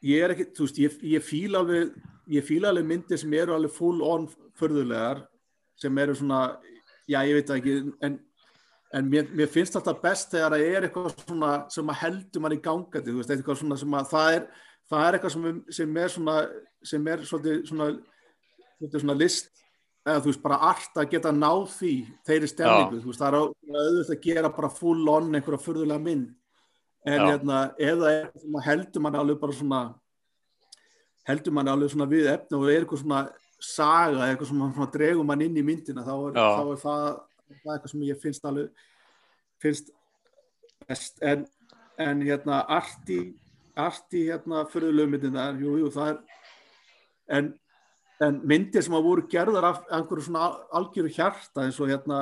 ég 0.04 0.24
er 0.24 0.34
ekki, 0.34 0.48
þú 0.56 0.66
veist, 0.66 0.80
ég, 0.82 0.98
ég 1.14 1.24
fíla 1.24 1.62
alveg 1.62 1.92
ég 2.32 2.44
fíla 2.46 2.70
alveg 2.70 2.86
myndir 2.86 3.20
sem 3.20 3.32
eru 3.34 3.54
alveg 3.56 3.72
full 3.74 4.02
on 4.06 4.28
förðulegar 4.58 5.24
sem 5.80 5.98
eru 5.98 6.14
svona, 6.16 6.42
já 7.10 7.22
ég 7.26 7.38
veit 7.38 7.48
það 7.48 7.60
ekki 7.60 7.76
en, 8.06 8.18
en 8.94 9.08
mér, 9.10 9.30
mér 9.34 9.50
finnst 9.50 9.76
alltaf 9.78 10.02
best 10.02 10.34
þegar 10.34 10.54
það 10.54 10.66
er 10.68 10.86
eitthvað 10.86 11.16
svona 11.24 11.52
sem 11.72 11.90
að 11.90 12.00
heldur 12.02 12.44
mann 12.44 12.56
í 12.56 12.60
gangandi, 12.62 13.10
þú 13.10 13.18
veist, 13.18 13.32
eitthvað 13.34 13.60
svona 13.62 13.80
sem 13.80 13.96
að 13.98 14.12
það 14.12 14.36
er, 14.36 14.46
það 14.92 15.06
er 15.06 15.18
eitthvað 15.18 15.34
sem, 15.36 15.62
sem 15.78 15.98
er 16.04 16.14
svona, 16.16 16.36
sem 16.92 17.10
er 17.14 17.24
svolítið 17.30 17.64
svona, 17.72 17.88
svolítið 18.78 19.04
svona 19.04 19.18
list 19.18 19.50
eða 20.02 20.20
þú 20.22 20.30
veist, 20.32 20.42
bara 20.42 20.60
art 20.72 20.98
að 20.98 21.10
geta 21.14 21.32
náð 21.34 21.64
því 21.76 21.94
þeirri 22.26 22.50
stemningu, 22.50 23.00
þú 23.02 23.10
veist, 23.10 23.22
það 23.22 23.28
er 23.28 23.38
auðvitað 23.42 24.14
að 24.16 24.22
gera 24.26 24.52
bara 24.56 24.70
full 24.74 25.02
on 25.12 25.34
einhverja 25.36 25.62
furðulega 25.62 26.02
mynd 26.02 26.30
en 27.02 27.18
Já. 27.18 27.26
hérna, 27.32 27.60
að 27.78 28.64
heldur 28.66 29.02
mann 29.02 29.18
alveg 29.18 29.40
bara 29.42 29.56
svona 29.58 29.82
heldur 31.26 31.54
mann 31.54 31.70
alveg 31.70 31.92
svona 31.92 32.08
við 32.10 32.28
efni 32.30 32.58
og 32.58 32.68
er 32.70 32.82
eitthvað 32.82 33.02
svona 33.02 33.22
saga, 33.62 34.26
eitthvað 34.26 34.50
sem 34.50 34.62
svona 34.62 34.90
dregur 34.94 35.26
mann 35.26 35.44
inn 35.44 35.58
í 35.58 35.64
myndina 35.66 36.04
þá 36.06 36.14
er, 36.14 36.38
Já. 36.38 36.46
þá 36.58 36.62
er 36.62 36.80
það, 36.82 37.06
það 37.48 37.70
er 37.70 37.74
eitthvað 37.76 37.94
sem 37.94 38.04
ég 38.08 38.22
finnst 38.22 38.48
alveg 38.50 38.86
finnst 39.62 39.92
best 40.88 41.22
en, 41.22 41.46
en 42.02 42.22
hérna 42.26 42.62
arti 42.78 43.20
arti 43.78 44.26
hérna 44.28 44.64
fyrirlegu 44.70 45.14
myndina 45.14 45.50
jú, 45.58 45.76
jú, 45.82 45.90
það 45.94 46.14
er 46.14 46.22
en, 47.38 47.52
en 48.22 48.38
myndir 48.48 48.84
sem 48.84 48.94
að 48.96 49.06
voru 49.08 49.24
gerðar 49.30 49.66
af 49.70 49.82
einhverju 49.90 50.28
svona 50.28 50.50
algjöru 50.74 51.10
hjarta 51.12 51.64
eins 51.64 51.80
og 51.82 51.90
hérna 51.90 52.20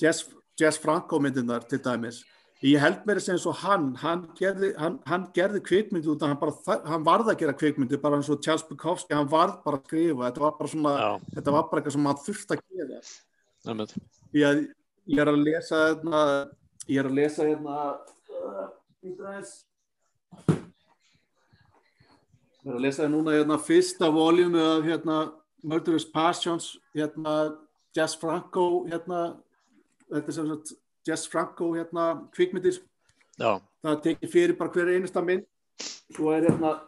Jess, 0.00 0.26
Jess 0.58 0.78
Franco 0.80 1.18
myndinar 1.22 1.66
til 1.68 1.80
dæmis. 1.82 2.22
Ég 2.66 2.80
held 2.82 3.04
mér 3.06 3.20
þess 3.22 3.46
að 3.46 3.60
hann 3.62 3.84
hann 4.02 4.24
gerði, 4.38 4.72
hann, 4.78 4.96
hann 5.06 5.28
gerði 5.34 5.60
kvikmyndi 5.62 6.10
út 6.10 6.22
af 6.26 6.32
hann, 6.32 6.40
bara, 6.40 6.78
hann 6.90 7.04
varð 7.06 7.30
að 7.30 7.38
gera 7.44 7.54
kvikmyndi 7.54 8.00
bara 8.02 8.18
eins 8.18 8.30
og 8.34 8.42
Charles 8.42 8.66
Bukowski, 8.66 9.14
hann 9.14 9.30
varð 9.30 9.60
bara 9.62 9.78
að 9.78 9.84
skrifa. 9.86 10.24
Þetta 10.24 10.42
var 10.42 10.56
bara 10.58 10.72
svona, 10.72 10.94
Já. 10.98 11.10
þetta 11.36 11.54
var 11.54 11.68
bara 11.68 11.82
eitthvað 11.82 11.94
sem 11.94 12.08
hann 12.10 12.22
þurfti 12.24 12.56
að 12.56 12.64
gera. 12.80 12.98
Ég, 14.34 14.64
ég 15.14 15.22
er 15.22 15.30
að 15.30 15.40
lesa 15.44 15.84
hérna, 15.84 16.24
ég 16.88 16.98
er 16.98 17.10
að 17.12 17.18
lesa 17.20 17.46
hérna 17.46 17.76
uh, 17.94 18.66
býttu 22.64 22.66
aðeins. 22.66 22.66
ég 22.66 22.70
er 22.70 22.76
að 22.78 22.84
lesa 22.84 23.08
núna 23.08 23.34
hérna 23.36 23.58
fyrsta 23.58 24.10
voljumi 24.12 24.60
af 24.60 24.84
hérna 24.84 25.32
Murderous 25.62 26.04
Passions 26.04 26.78
hérna 26.94 27.56
Jess 27.96 28.16
Franco 28.16 28.84
hérna 28.86 29.36
þetta 30.10 30.28
er 30.28 30.32
sem 30.32 30.48
sagt 30.48 30.72
Jess 31.06 31.26
Franco 31.28 31.72
hérna 31.74 32.28
kvikmyndir. 32.34 32.80
Já, 33.38 33.60
það 33.82 34.02
tekið 34.02 34.30
fyrir 34.32 34.56
bara 34.58 34.70
hver 34.70 34.88
einasta 34.92 35.22
mynd. 35.22 35.46
Svo 36.12 36.32
er 36.34 36.48
hérna 36.48 36.80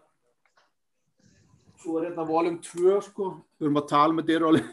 svo 1.81 1.99
er 1.99 2.11
hérna 2.11 2.27
voljum 2.27 2.59
2 2.61 3.01
sko. 3.07 3.31
Við 3.59 3.67
erum 3.69 3.81
að 3.81 3.89
tala 3.89 4.13
með 4.13 4.35
eru 4.35 4.51
alveg 4.51 4.67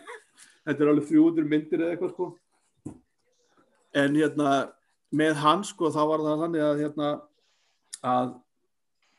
þetta 0.66 0.84
eru 0.84 0.92
alveg 0.92 1.08
300 1.13 1.48
myndir 1.48 1.84
eða 1.84 1.94
eitthvað 1.96 2.13
sko. 2.16 2.32
En 3.96 4.16
hérna 4.16 4.74
með 5.16 5.39
hann 5.39 5.63
sko 5.63 5.89
þá 5.94 6.01
var 6.10 6.25
það 6.25 6.44
þannig 6.44 6.66
að 6.68 6.82
hérna 6.84 7.12
að 8.04 8.36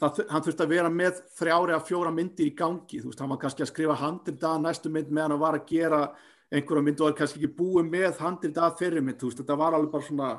það, 0.00 0.20
hann 0.30 0.44
þurfti 0.46 0.64
að 0.64 0.72
vera 0.74 0.90
með 0.92 1.22
þrjári 1.38 1.74
að 1.76 1.86
fjóra 1.88 2.12
myndir 2.14 2.46
í 2.46 2.54
gangi 2.58 3.00
þú 3.02 3.10
veist, 3.10 3.20
hann 3.22 3.32
var 3.32 3.40
kannski 3.42 3.64
að 3.64 3.72
skrifa 3.72 3.96
handrið 3.98 4.46
að 4.48 4.60
næstu 4.64 4.92
mynd 4.94 5.10
meðan 5.10 5.34
hann 5.34 5.42
var 5.42 5.58
að 5.58 5.66
gera 5.72 6.02
einhverja 6.48 6.84
mynd 6.86 7.00
og 7.02 7.10
var 7.10 7.16
kannski 7.18 7.42
ekki 7.42 7.56
búið 7.58 7.90
með 7.92 8.22
handrið 8.22 8.62
að 8.64 8.78
þeirri 8.82 9.02
mynd, 9.04 9.18
þú 9.20 9.30
veist, 9.30 9.42
þetta 9.42 9.58
var 9.60 9.76
alveg 9.76 9.92
bara 9.92 10.08
svona 10.08 10.30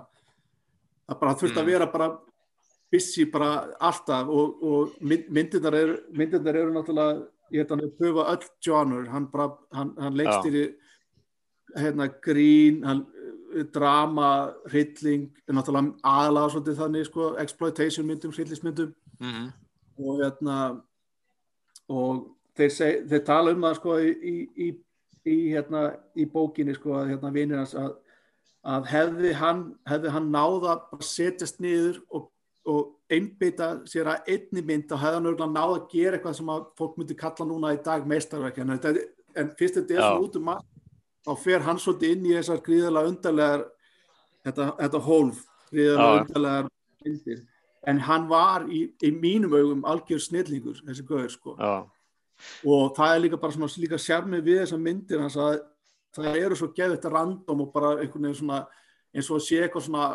það 1.10 1.20
bara 1.24 1.36
þurfti 1.42 1.60
að 1.60 1.64
Mm. 1.66 1.72
vera 1.74 1.92
bara 1.92 2.10
busy 2.92 3.26
bara 3.30 3.50
alltaf 3.80 4.30
og, 4.30 4.64
og 4.64 4.96
mynd, 5.02 5.28
myndirnar 5.30 5.76
eru 5.78 5.98
myndirnar 6.18 6.56
eru 6.56 6.72
náttúrulega 6.74 7.28
ég 7.52 7.62
held 7.62 7.72
að 7.72 7.82
hann 7.82 7.94
pröfað 8.00 8.32
öll 8.34 8.48
genre 8.66 9.10
hann, 9.10 9.28
bara, 9.30 9.50
hann, 9.74 9.94
hann 9.98 10.18
leikst 10.18 10.46
í 10.50 10.64
hérna 11.78 12.08
grín 12.26 12.84
hann, 12.86 13.06
eh, 13.56 13.64
drama, 13.74 14.54
hrylling 14.70 15.30
náttúrulega 15.50 15.94
aðlaga 16.04 16.50
svolítið 16.56 16.80
þannig 16.82 17.06
sko, 17.06 17.36
exploitation 17.38 18.08
myndum, 18.10 18.34
hryllismyndum 18.34 18.94
mm 19.20 19.50
og 20.00 20.20
hérna 20.22 20.58
og 21.90 22.28
þeir, 22.58 22.72
seg, 22.74 23.06
þeir 23.10 23.24
tala 23.28 23.54
um 23.56 23.66
það 23.66 23.78
sko 23.80 23.98
í, 24.00 24.12
í, 24.30 24.68
í, 25.26 25.38
hérna, 25.54 25.84
í 26.16 26.28
bókinni 26.30 26.76
sko 26.78 26.96
að 27.00 27.14
hérna 27.14 27.34
vinir 27.36 27.62
hans 27.62 27.76
að, 27.78 27.94
að 28.76 28.90
hefði 28.94 29.34
hann, 29.40 29.64
hefði 29.90 30.14
hann 30.16 30.32
náða 30.34 30.78
að 30.96 31.06
setjast 31.08 31.62
niður 31.64 32.02
og, 32.16 32.30
og 32.70 32.82
einbytta 33.12 33.72
sér 33.90 34.12
að 34.14 34.34
einni 34.36 34.64
mynd 34.66 34.92
og 34.94 35.04
hefði 35.04 35.20
hann 35.20 35.32
örgulega 35.32 35.56
náða 35.56 35.78
að 35.80 35.88
gera 35.94 36.20
eitthvað 36.20 36.40
sem 36.40 36.54
að 36.56 36.66
fólk 36.80 37.00
myndi 37.00 37.20
kalla 37.20 37.50
núna 37.50 37.76
í 37.76 37.84
dag 37.86 38.10
meistarverk 38.10 38.62
en, 38.64 38.76
en 38.78 39.54
fyrst 39.60 39.82
þetta 39.82 39.98
er 39.98 40.04
svona 40.06 40.28
út 40.28 40.40
um 40.40 40.52
allt 40.56 40.76
þá 41.26 41.32
fer 41.44 41.66
hann 41.66 41.80
svolítið 41.82 42.16
inn 42.16 42.28
í 42.30 42.36
þessar 42.38 42.62
gríðarlega 42.66 43.14
undarlegar 43.14 43.64
þetta, 44.46 44.74
þetta 44.80 45.08
hólf 45.10 45.42
gríðarlega 45.74 46.12
Já. 46.14 46.22
undarlegar 46.24 46.70
myndir 47.06 47.48
en 47.88 48.02
hann 48.04 48.28
var 48.30 48.66
í, 48.68 48.90
í 49.04 49.12
mínum 49.16 49.56
augum 49.56 49.86
algjör 49.88 50.22
snillingur 50.24 50.82
þessi 50.84 51.06
gauður 51.08 51.32
sko. 51.34 51.56
Já, 51.60 51.74
og 52.66 52.94
það 52.98 53.14
er 53.14 53.24
líka 53.24 53.40
bara 53.40 53.56
svona 53.56 53.84
líka 53.84 54.00
sjarmið 54.00 54.46
við 54.46 54.62
þessar 54.64 54.84
myndir 54.84 55.24
hans 55.24 55.38
að 55.40 55.62
það 56.16 56.42
eru 56.42 56.58
svo 56.58 56.70
geðið 56.76 57.08
random 57.14 57.66
og 57.66 57.72
bara 57.74 57.96
einhvern 58.00 58.30
veginn 58.30 58.40
svona 58.42 58.60
eins 59.14 59.30
og 59.30 59.40
að 59.40 59.46
sé 59.48 59.64
eitthvað 59.64 59.88
svona, 59.88 60.10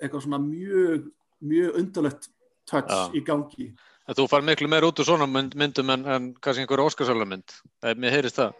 eitthvað 0.00 0.26
svona 0.26 0.40
mjög, 0.44 1.06
mjög 1.52 1.78
undarlegt 1.80 2.30
touch 2.70 2.90
Já. 2.90 3.00
í 3.16 3.22
gangi. 3.26 3.70
Þú 4.10 4.26
far 4.26 4.42
miklu 4.42 4.66
meir 4.70 4.86
út 4.88 4.98
úr 4.98 5.06
svona 5.06 5.28
mynd, 5.30 5.54
myndum 5.58 5.92
en, 5.94 6.06
en 6.10 6.32
kannski 6.42 6.64
einhverju 6.64 6.88
Óskarsálumynd 6.90 7.54
mér 8.00 8.16
heyrist 8.16 8.40
það. 8.40 8.56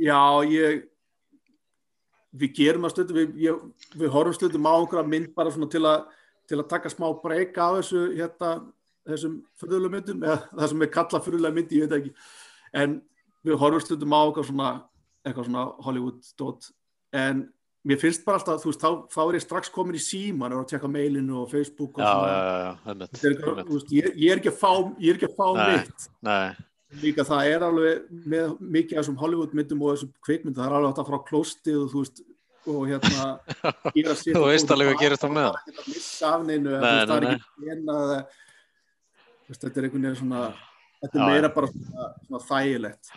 Já, 0.00 0.20
ég 0.48 0.86
við 2.32 2.54
gerum 2.56 2.88
að 2.88 2.94
stundum 2.94 3.18
við, 3.18 3.56
við 4.00 4.12
horfum 4.12 4.36
stundum 4.36 4.68
á 4.68 4.72
einhverja 4.72 5.08
mynd 5.08 5.34
bara 5.36 5.52
svona 5.52 5.68
til 5.72 5.84
að, 5.84 6.06
til 6.50 6.58
að 6.60 6.68
taka 6.72 6.92
smá 6.92 7.08
breyka 7.22 7.68
á 7.68 7.70
þessu 7.78 8.04
hérna, 8.16 8.52
þessum 9.08 9.40
fyrðulega 9.60 9.96
myndum 9.96 10.26
eða 10.26 10.38
það 10.50 10.70
sem 10.72 10.84
við 10.84 10.92
kalla 10.96 11.22
fyrðulega 11.24 11.58
myndi, 11.58 11.80
ég 11.80 11.88
veit 11.88 11.98
ekki. 12.00 12.14
En 12.82 13.00
við 13.46 13.58
horfum 13.60 13.82
stundum 13.82 14.14
á 14.14 14.20
eitthvað 14.22 14.48
svona, 14.50 14.70
eitthvað 15.26 15.48
svona 15.48 15.66
Hollywood 15.86 16.32
dot 16.38 16.70
en 17.12 17.46
mér 17.82 17.98
finnst 17.98 18.24
bara 18.26 18.38
alltaf, 18.38 18.62
þú 18.62 18.70
veist, 18.70 18.82
þá, 18.82 18.90
þá 19.10 19.22
er 19.22 19.36
ég 19.36 19.44
strax 19.44 19.72
komin 19.74 19.98
í 19.98 20.02
síman 20.02 20.54
og 20.54 20.62
að 20.62 20.68
tjekka 20.72 20.90
mailinu 20.90 21.40
og 21.42 21.48
Facebook 21.50 21.98
og 21.98 22.04
já, 22.04 22.10
svona. 22.12 22.34
já, 22.34 22.52
já, 22.62 23.08
eitthvað, 23.30 23.62
veist, 23.72 23.94
ég, 23.96 24.12
ég 24.22 24.34
er 24.34 24.42
ekki 24.42 24.52
að 24.52 24.60
fá 24.60 24.70
ég 25.02 25.08
er 25.10 25.18
ekki 25.18 25.30
að 25.30 25.40
fá 25.40 25.48
Nei. 25.58 25.64
mitt. 25.72 26.06
Nei, 26.28 26.46
líka 27.02 27.26
það 27.26 27.50
er 27.50 27.66
alveg 27.66 28.04
með 28.34 28.54
mikið 28.76 28.98
af 28.98 29.02
þessum 29.02 29.18
Hollywood 29.22 29.56
myndum 29.58 29.82
og 29.82 29.96
þessum 29.96 30.12
kvikmyndum 30.28 30.60
það 30.60 30.68
er 30.68 30.76
alveg 30.78 30.92
að 31.02 31.10
fara 31.10 31.20
á 31.22 31.28
klóstið 31.32 31.80
og 31.80 31.90
þú 31.92 32.04
veist 32.04 32.22
og 32.66 32.82
hérna 32.90 33.26
gera 33.96 34.16
Þú 34.18 34.44
veist 34.46 34.74
alveg 34.74 35.00
gerist 35.00 35.24
á 35.24 35.28
og 35.28 35.34
meðan. 35.36 35.56
það. 35.56 35.62
er 35.62 35.72
ekkert 35.72 35.82
að 35.82 35.94
missa 35.94 36.32
af 36.32 36.44
neinu 36.46 36.76
það 36.82 37.16
er 37.16 37.26
ekki 37.32 37.52
þú 39.42 39.50
veist, 39.50 39.64
þetta 39.64 39.80
er 39.80 39.88
einhvern 39.88 40.06
veginn 40.06 40.20
svona 40.20 40.44
þetta 41.02 41.18
er 41.18 41.32
meira 41.32 41.50
bara 41.56 41.72
svona, 41.72 42.08
svona 42.28 42.42
þægilegt. 42.50 43.12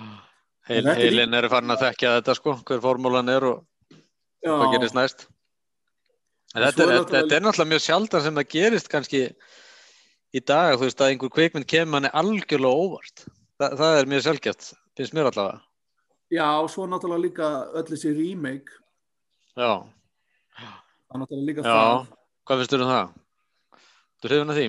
Heil, 0.65 0.81
þetta 0.81 0.95
er 0.95 1.03
heilin 1.03 1.37
er 1.37 1.47
farin 1.51 1.75
að 1.75 1.83
þekkja 1.85 2.13
þetta 2.17 2.35
sko, 2.39 2.55
hver 2.65 2.81
formúlan 2.83 3.31
er 3.31 3.45
og 3.51 3.63
hvað 4.45 4.73
gerist 4.73 4.97
næst. 4.97 5.27
Þetta 6.55 6.69
er, 6.69 6.89
er 6.89 6.99
þetta, 7.03 7.19
þetta 7.19 7.37
er 7.37 7.45
náttúrulega 7.45 7.71
mjög 7.73 7.83
sjaldan 7.85 8.25
sem 8.25 8.39
það 8.39 8.49
gerist 8.55 8.89
kannski 8.91 9.21
í 10.35 10.41
dag, 10.41 10.75
þú 10.79 10.87
veist 10.87 11.03
að 11.03 11.13
einhver 11.13 11.33
kveikmynd 11.35 11.67
kemur 11.69 11.93
manni 11.97 12.11
algjörlega 12.15 12.81
óvart. 12.85 13.25
Þa, 13.59 13.69
það 13.79 13.99
er 13.99 14.09
mjög 14.11 14.25
sjálfgeft, 14.25 14.69
finnst 14.97 15.15
mér 15.15 15.29
allavega. 15.29 15.61
Já, 16.33 16.47
og 16.57 16.71
svo 16.73 16.87
náttúrulega 16.89 17.25
líka 17.27 17.49
öll 17.77 17.85
þessi 17.91 18.15
remake 18.15 18.79
Já, 19.55 19.83
er 21.15 21.63
já, 21.63 22.07
hvað 22.45 22.59
finnst 22.59 22.73
þú 22.73 22.79
um 22.83 22.89
það? 22.91 23.11
Þú 24.21 24.29
hrifin 24.31 24.51
að 24.51 24.57
því? 24.59 24.65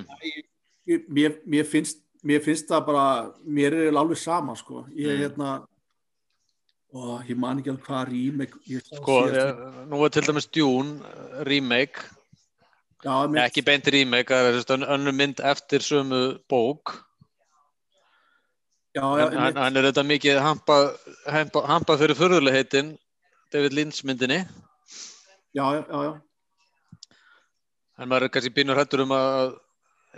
Ég- 0.87 1.07
mér, 1.11 1.33
mér, 1.45 1.65
finnst, 1.67 1.97
mér 2.23 2.43
finnst 2.45 2.69
það 2.71 2.85
bara 2.87 3.07
mér 3.45 3.73
er 3.73 3.97
alveg 3.99 4.17
sama 4.21 4.55
sko. 4.55 4.85
Ég 4.95 5.11
Mm. 5.11 5.19
hérna 5.23 5.49
ó, 6.93 7.19
ég 7.27 7.35
man 7.37 7.59
ekki 7.59 7.69
alveg 7.73 7.83
hvað 7.85 8.07
remake 8.13 8.55
ég 8.69 8.81
Sko, 8.85 9.17
síðast- 9.27 9.59
eh, 9.59 9.85
nú 9.91 10.05
er 10.05 10.09
til 10.09 10.21
dæmis 10.23 10.47
Dune 10.51 11.01
eh, 11.03 11.43
remake, 11.43 11.99
já, 13.03 13.27
mér, 13.27 13.43
ekki 13.49 13.65
beint 13.65 13.87
remake, 13.87 14.27
það 14.31 14.47
er 14.47 14.63
ön- 14.77 14.87
önnur 14.87 15.13
mynd 15.13 15.35
eftir 15.43 15.79
sömu 15.79 16.39
bók. 16.49 17.03
Já, 18.95 19.03
já, 19.19 19.27
en 19.31 19.37
hann, 19.37 19.55
hann 19.55 19.77
er 19.77 19.91
þetta 19.91 20.03
mikið 20.07 20.39
hampað 20.41 20.97
hampa, 21.27 21.61
hampa 21.67 21.97
fyrir 21.97 22.15
förðulegheitin 22.15 22.97
David 23.51 23.73
Lynch 23.73 24.03
myndinni 24.03 24.47
já, 25.57 25.65
já, 25.81 26.03
já, 26.07 26.11
en 27.97 28.09
maður 28.11 28.27
er 28.27 28.33
kannski 28.33 28.53
bínur 28.53 28.77
hættur 28.77 29.03
um 29.05 29.13
að 29.15 29.57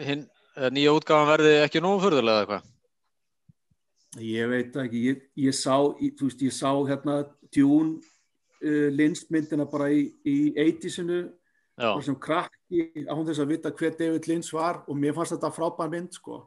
hinn, 0.03 0.25
eða 0.57 0.73
nýja 0.75 0.95
útgáfan 0.97 1.31
verði 1.31 1.55
ekki 1.63 1.81
nógu 1.83 2.03
förðulega 2.03 2.43
eða 2.43 2.49
hvað? 2.51 2.67
Ég 4.25 4.49
veit 4.49 4.77
ekki, 4.83 5.01
ég, 5.05 5.25
ég 5.37 5.55
sá, 5.55 5.75
ég, 6.01 6.15
þú 6.17 6.29
veist, 6.29 6.45
ég 6.47 6.55
sá 6.55 6.71
hérna 6.89 7.19
Dune 7.55 7.99
uh, 7.99 8.87
Lynch-myndina 8.95 9.67
bara 9.69 9.91
í, 9.93 10.07
í 10.25 10.37
80-sinu, 10.57 11.21
Já, 11.79 11.91
bara 11.93 12.05
sem 12.07 12.17
krakki 12.19 12.87
á 13.07 13.13
hún 13.13 13.27
þess 13.29 13.43
að 13.43 13.53
vita 13.53 13.71
hver 13.71 13.93
David 13.99 14.27
Lynch 14.27 14.49
var 14.55 14.81
og 14.83 14.97
mér 14.99 15.15
fannst 15.15 15.37
þetta 15.37 15.53
frábær 15.55 15.93
mynd, 15.93 16.17
sko, 16.17 16.41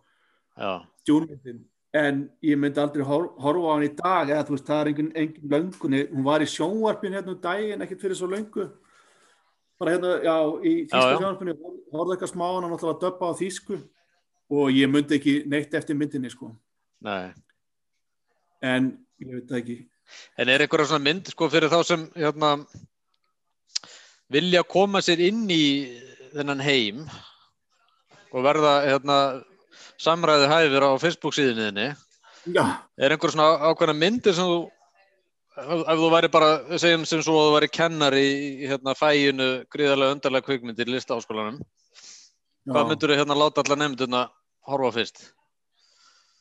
já, 0.59 0.83
Dune-myndin. 1.09 1.63
En 1.93 2.23
ég 2.41 2.57
myndi 2.57 2.81
aldrei 2.81 3.05
hor 3.05 3.27
horfa 3.43 3.69
á 3.69 3.73
hann 3.75 3.85
í 3.85 3.91
dag, 3.99 4.31
eða 4.31 4.47
þú 4.49 4.55
veist, 4.55 4.69
það 4.69 4.79
er 4.81 4.91
engin, 4.93 5.11
engin 5.23 5.51
löngunni, 5.53 5.99
hún 6.09 6.25
var 6.25 6.41
í 6.41 6.49
sjónvarpin 6.49 7.19
hérna 7.19 7.35
um 7.35 7.41
daginn, 7.43 7.85
ekkert 7.85 8.07
fyrir 8.07 8.17
svo 8.17 8.31
löngu. 8.33 8.71
Bara 9.81 9.97
hérna, 9.97 10.13
já, 10.25 10.37
í 10.65 10.73
þýsku 10.87 11.03
já. 11.03 11.19
sjónvarpinu, 11.19 11.57
horfði 11.93 12.17
eitthvað 12.17 12.33
smá 12.33 12.47
hann, 12.49 12.69
ætlaði 12.71 12.95
að 12.95 13.03
döppa 13.05 13.29
á 13.29 13.33
þýsku 13.43 13.81
og 14.53 14.73
ég 14.73 14.93
myndi 14.93 15.19
ekki 15.19 15.37
neitt 15.53 15.77
eftir 15.77 15.99
myndinni, 15.99 16.33
sko. 16.33 16.55
nei 17.05 17.33
En 18.63 18.93
ég 19.19 19.35
veit 19.35 19.49
það 19.51 19.59
ekki. 19.59 19.77
En 20.39 20.51
er 20.53 20.63
einhverja 20.63 20.93
svona 20.93 21.05
mynd 21.05 21.31
sko 21.33 21.49
fyrir 21.51 21.73
þá 21.73 21.81
sem 21.87 22.05
hérna, 22.15 22.55
vilja 24.33 24.63
koma 24.65 25.03
sér 25.05 25.23
inn 25.29 25.45
í 25.51 25.65
þennan 26.33 26.63
heim 26.65 27.03
og 28.33 28.45
verða 28.47 28.77
hérna, 28.87 29.17
samræði 30.03 30.51
hæfir 30.51 30.87
á 30.87 30.91
Facebook 31.01 31.37
síðunniðinni. 31.37 31.93
Já, 32.51 32.65
er 32.99 33.15
einhver 33.15 33.31
svona 33.31 33.71
ákveðna 33.71 33.95
myndir 33.95 34.35
sem 34.35 34.49
þú 34.49 34.63
ef, 35.57 36.01
þú 36.01 36.09
væri 36.13 36.31
bara, 36.33 36.51
segjum 36.81 37.05
sem 37.07 37.23
svo 37.23 37.37
að 37.39 37.49
þú 37.49 37.53
væri 37.57 37.71
kennari 37.77 38.25
í 38.33 38.71
hérna 38.71 38.97
fæinu 38.99 39.49
gríðarlega 39.73 40.17
undarlega 40.17 40.49
kvikmyndir 40.49 40.91
í 40.91 40.97
listaháskólanum, 40.97 41.61
hvað 42.71 42.91
myndur 42.91 43.13
þú 43.13 43.21
hérna 43.21 43.39
láta 43.39 43.65
alla 43.65 43.79
nefnduna 43.85 44.27
horfa 44.69 44.93
fyrst? 44.99 45.25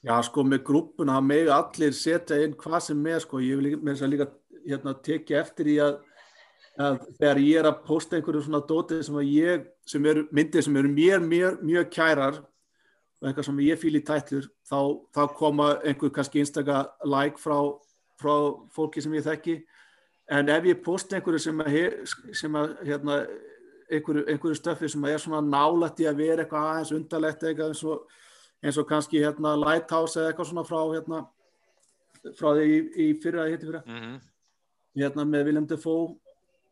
Já, 0.01 0.15
sko, 0.25 0.41
með 0.41 0.63
grúppuna, 0.65 1.19
það 1.19 1.27
megi 1.29 1.51
allir 1.53 1.93
setja 1.93 2.39
inn 2.41 2.55
hvað 2.57 2.79
sem 2.87 3.03
er, 3.11 3.19
sko, 3.21 3.41
ég 3.45 3.59
vil 3.59 3.75
með 3.77 3.91
þess 3.91 4.05
að 4.07 4.13
líka 4.15 4.31
hérna, 4.65 4.95
tekja 5.05 5.41
eftir 5.43 5.69
í 5.69 5.75
að, 5.83 5.99
að 6.81 7.03
þegar 7.19 7.41
ég 7.45 7.59
er 7.61 7.69
að 7.69 7.83
posta 7.85 8.17
einhverju 8.17 8.41
svona 8.47 8.63
dótið 8.65 9.03
sem 9.05 9.19
að 9.21 9.29
ég, 9.35 9.67
sem 9.85 10.07
eru 10.09 10.25
myndir 10.33 10.65
sem 10.65 10.79
eru 10.81 10.89
mér, 10.95 11.21
mér 11.21 11.61
mjög 11.61 11.93
kærar 11.93 12.41
og 13.21 13.29
eitthvað 13.29 13.47
sem 13.47 13.61
ég 13.67 13.79
fýl 13.81 13.95
í 13.99 14.03
tætlur, 14.05 14.47
þá, 14.65 14.79
þá 15.13 15.21
koma 15.37 15.67
einhver 15.85 16.13
kannski 16.15 16.41
einstaka 16.41 16.87
like 17.05 17.37
frá, 17.41 17.57
frá 18.21 18.33
fólki 18.73 19.03
sem 19.03 19.13
ég 19.13 19.27
þekki, 19.27 19.59
en 20.31 20.49
ef 20.49 20.65
ég 20.65 20.81
posta 20.83 21.17
einhverju 21.17 21.43
sem 21.45 21.61
að, 21.61 21.77
sem 22.37 22.57
að 22.57 22.73
hérna, 22.87 23.21
einhverju, 23.91 24.25
einhverju 24.31 24.57
stöfi 24.57 24.89
sem 24.89 25.05
að 25.05 25.15
er 25.15 25.23
svona 25.25 25.43
nálætt 25.45 26.01
í 26.01 26.09
að 26.09 26.23
vera 26.23 26.45
eitthvað 26.45 26.67
aðeins 26.71 26.95
undarlegt 26.97 27.43
eitthvað 27.43 27.73
eins 27.73 27.85
og 27.85 28.19
eins 28.61 28.77
og 28.77 28.87
kannski 28.89 29.21
hérna 29.21 29.55
Lighthouse 29.57 30.19
eða 30.19 30.31
eitthvað 30.31 30.51
svona 30.51 30.65
frá 30.67 30.81
hérna 30.93 31.21
frá 32.37 32.51
því 32.53 32.65
í, 32.67 32.81
í 33.05 33.07
fyrra, 33.21 33.47
fyrra 33.57 33.81
Mm 33.85 34.01
-hmm. 34.01 34.19
hérna 35.01 35.25
með 35.25 35.45
Willem 35.45 35.67
Dafoe 35.67 36.15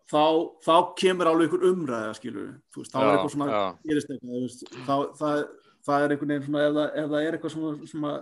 þá, 0.09 0.23
þá 0.65 0.75
kemur 0.95 1.27
alveg 1.27 1.49
ykkur 1.49 1.65
umræða 1.71 2.13
skilur 2.13 2.45
við, 2.45 2.85
þá 2.91 2.99
er 3.01 3.11
eitthvað 3.11 3.33
svona 3.33 3.49
já, 3.51 3.77
gerist 3.89 4.09
eitthvað, 4.09 4.29
þú 4.29 4.41
veist, 4.41 4.63
þá, 4.87 4.95
það, 5.19 5.43
það 5.85 6.05
er 6.05 6.13
einhvern 6.13 6.33
veginn 6.33 6.45
svona, 6.47 6.65
ef 6.65 6.75
það, 6.75 6.89
ef 7.01 7.09
það 7.13 7.25
er 7.25 7.37
eitthvað 7.37 7.55
svona, 7.55 7.89
svona 7.91 8.13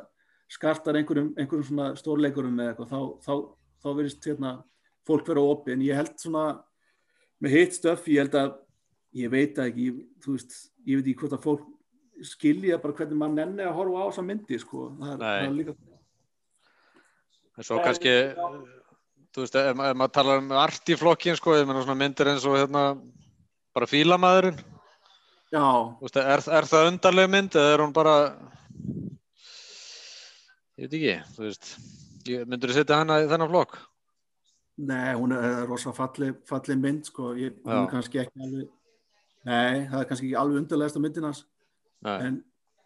skartar 0.57 0.99
einhverjum, 0.99 1.33
einhverjum 1.35 1.67
svona 1.71 1.89
stórleikurum 1.99 2.61
eða 2.61 2.73
eitthvað, 2.73 2.93
þá, 2.93 3.25
þá, 3.25 3.33
þá 3.83 3.89
verðist 3.89 4.29
hérna 4.29 4.53
fólk 5.07 5.27
vera 5.31 5.43
opið, 5.53 5.73
en 5.75 5.85
ég 5.87 5.99
held 5.99 6.15
svona 6.21 6.45
með 7.43 7.57
hitt 7.57 7.77
stöf, 7.77 8.07
ég 8.11 8.23
held 8.25 8.37
að 8.39 8.55
ég 9.17 9.33
veit 9.33 9.59
ekki, 9.61 9.89
ég, 9.89 9.99
þú 10.23 10.37
veist 10.37 10.55
ég 10.87 10.99
veit 10.99 11.09
ekki 11.09 11.19
hvort 11.23 11.37
að 11.37 11.45
fólk 11.45 11.67
skilja 12.25 12.79
bara 12.81 12.95
hvernig 12.97 13.19
maður 13.19 13.37
nenni 13.37 13.65
að 13.65 13.75
horfa 13.77 14.01
á 14.01 14.07
þessa 14.09 14.25
myndi 14.25 14.59
sko, 14.61 14.87
það 14.97 15.11
er, 15.11 15.21
það 15.21 15.43
er 15.43 15.55
líka 15.57 15.75
en 17.57 17.65
svo 17.65 17.77
kannski, 17.81 18.15
þú 19.33 19.43
veist, 19.43 19.59
ef, 19.59 19.83
ef 19.89 19.99
maður 19.99 20.15
talar 20.17 20.41
um 20.43 20.55
art 20.61 20.91
í 20.93 20.97
flokkin, 20.97 21.37
sko, 21.39 21.55
ég 21.57 21.69
meina 21.69 21.83
svona 21.83 21.99
myndir 22.01 22.31
eins 22.33 22.45
og 22.49 22.57
hérna, 22.57 22.83
bara 23.75 23.89
fílamaðurinn, 23.89 24.59
þú 25.99 26.07
veist, 26.07 26.17
er, 26.19 26.43
er 26.59 26.65
það 26.67 26.89
undarleg 26.91 27.29
mynd 27.31 27.55
eða 27.55 27.73
er 27.77 27.83
hún 27.85 27.93
bara, 27.95 28.15
ég 30.77 30.87
veit 30.89 30.97
ekki, 30.97 31.13
þú 31.35 31.45
veist, 31.45 31.69
ég- 32.27 32.47
myndirðu 32.49 32.75
setja 32.77 32.97
hana 33.01 33.21
í 33.23 33.29
þennan 33.31 33.51
flokk? 33.53 33.77
nei, 34.77 35.13
hún 35.17 35.31
er 35.33 35.63
rosa 35.65 35.89
falleg, 35.95 36.35
falleg 36.45 36.77
mynd 36.77 37.07
sko, 37.09 37.31
ég, 37.33 37.55
hún 37.65 37.79
er 37.79 37.87
kannski 37.89 38.19
ekki 38.21 38.43
alveg 38.45 38.67
nei, 39.47 39.87
það 39.89 40.01
er 40.03 40.05
kannski 40.11 40.27
ekki 40.27 40.35
alveg 40.37 40.59
undarlegasta 40.61 40.99
myndin 41.01 41.25
hans. 41.25 41.39
Nei, 42.05 42.17
en, 42.27 42.35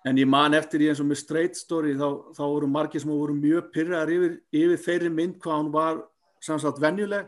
en 0.07 0.21
ég 0.21 0.29
man 0.29 0.53
eftir 0.55 0.85
í 0.85 0.87
eins 0.87 1.01
og 1.03 1.09
með 1.09 1.19
Straight 1.19 1.57
Story 1.59 1.97
þá, 1.99 2.05
þá 2.37 2.41
voru 2.45 2.69
margir 2.71 3.01
sem 3.03 3.11
voru 3.11 3.35
mjög 3.35 3.67
pyrraðar 3.75 4.13
yfir, 4.15 4.37
yfir 4.55 4.79
þeirri 4.85 5.11
mynd 5.17 5.35
hvað 5.43 5.57
hún 5.59 5.71
var 5.73 5.99
samsagt 6.39 6.79
venjuleg. 6.79 7.27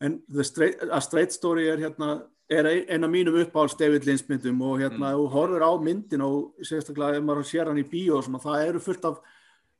En 0.00 0.16
straight, 0.48 0.80
A 0.88 1.00
Straight 1.04 1.34
Story 1.36 1.66
er 1.68 1.82
hérna 1.84 2.22
er 2.50 2.66
ein 2.66 2.88
ein 2.88 3.04
af 3.04 3.10
mínum 3.10 3.36
uppáhalds 3.44 3.78
David 3.78 4.06
Lynch 4.08 4.26
myndum 4.28 4.62
og 4.62 4.80
hérna 4.82 5.14
þú 5.14 5.26
horfir 5.30 5.62
á 5.62 5.72
myndin 5.78 6.24
og 6.26 6.54
sérstaklega 6.66 7.20
ef 7.20 7.24
maður 7.24 7.46
sér 7.46 7.70
hann 7.70 7.78
í 7.78 7.86
bíó 7.86 8.18
og 8.18 8.24
svona, 8.26 8.42
það 8.42 8.68
eru 8.68 8.80
fullt 8.80 9.04
af 9.04 9.20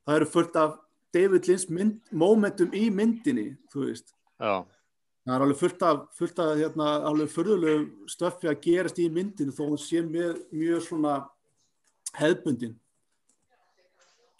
það 0.06 0.16
eru 0.16 0.26
fullt 0.26 0.56
af 0.56 0.76
David 1.14 1.48
Lynch 1.48 1.70
mynd, 1.70 1.96
momentum 2.12 2.70
í 2.72 2.90
myndinni 2.94 3.56
þú 3.72 3.88
veist. 3.88 4.14
Já, 4.40 4.64
Það 5.26 5.34
er 5.36 5.42
alveg 5.44 5.58
fullt 5.60 5.82
af, 5.84 5.98
fullt 6.16 6.38
af 6.40 6.54
hérna, 6.56 6.86
alveg 7.06 7.28
furðulegu 7.30 8.08
stöffi 8.08 8.48
að 8.48 8.62
gerast 8.64 9.00
í 9.02 9.08
myndinu 9.12 9.52
þó 9.52 9.66
hún 9.66 9.80
sé 9.80 10.00
með 10.02 10.38
mjög 10.48 10.86
svona 10.86 11.16
hefðbundin. 12.16 12.72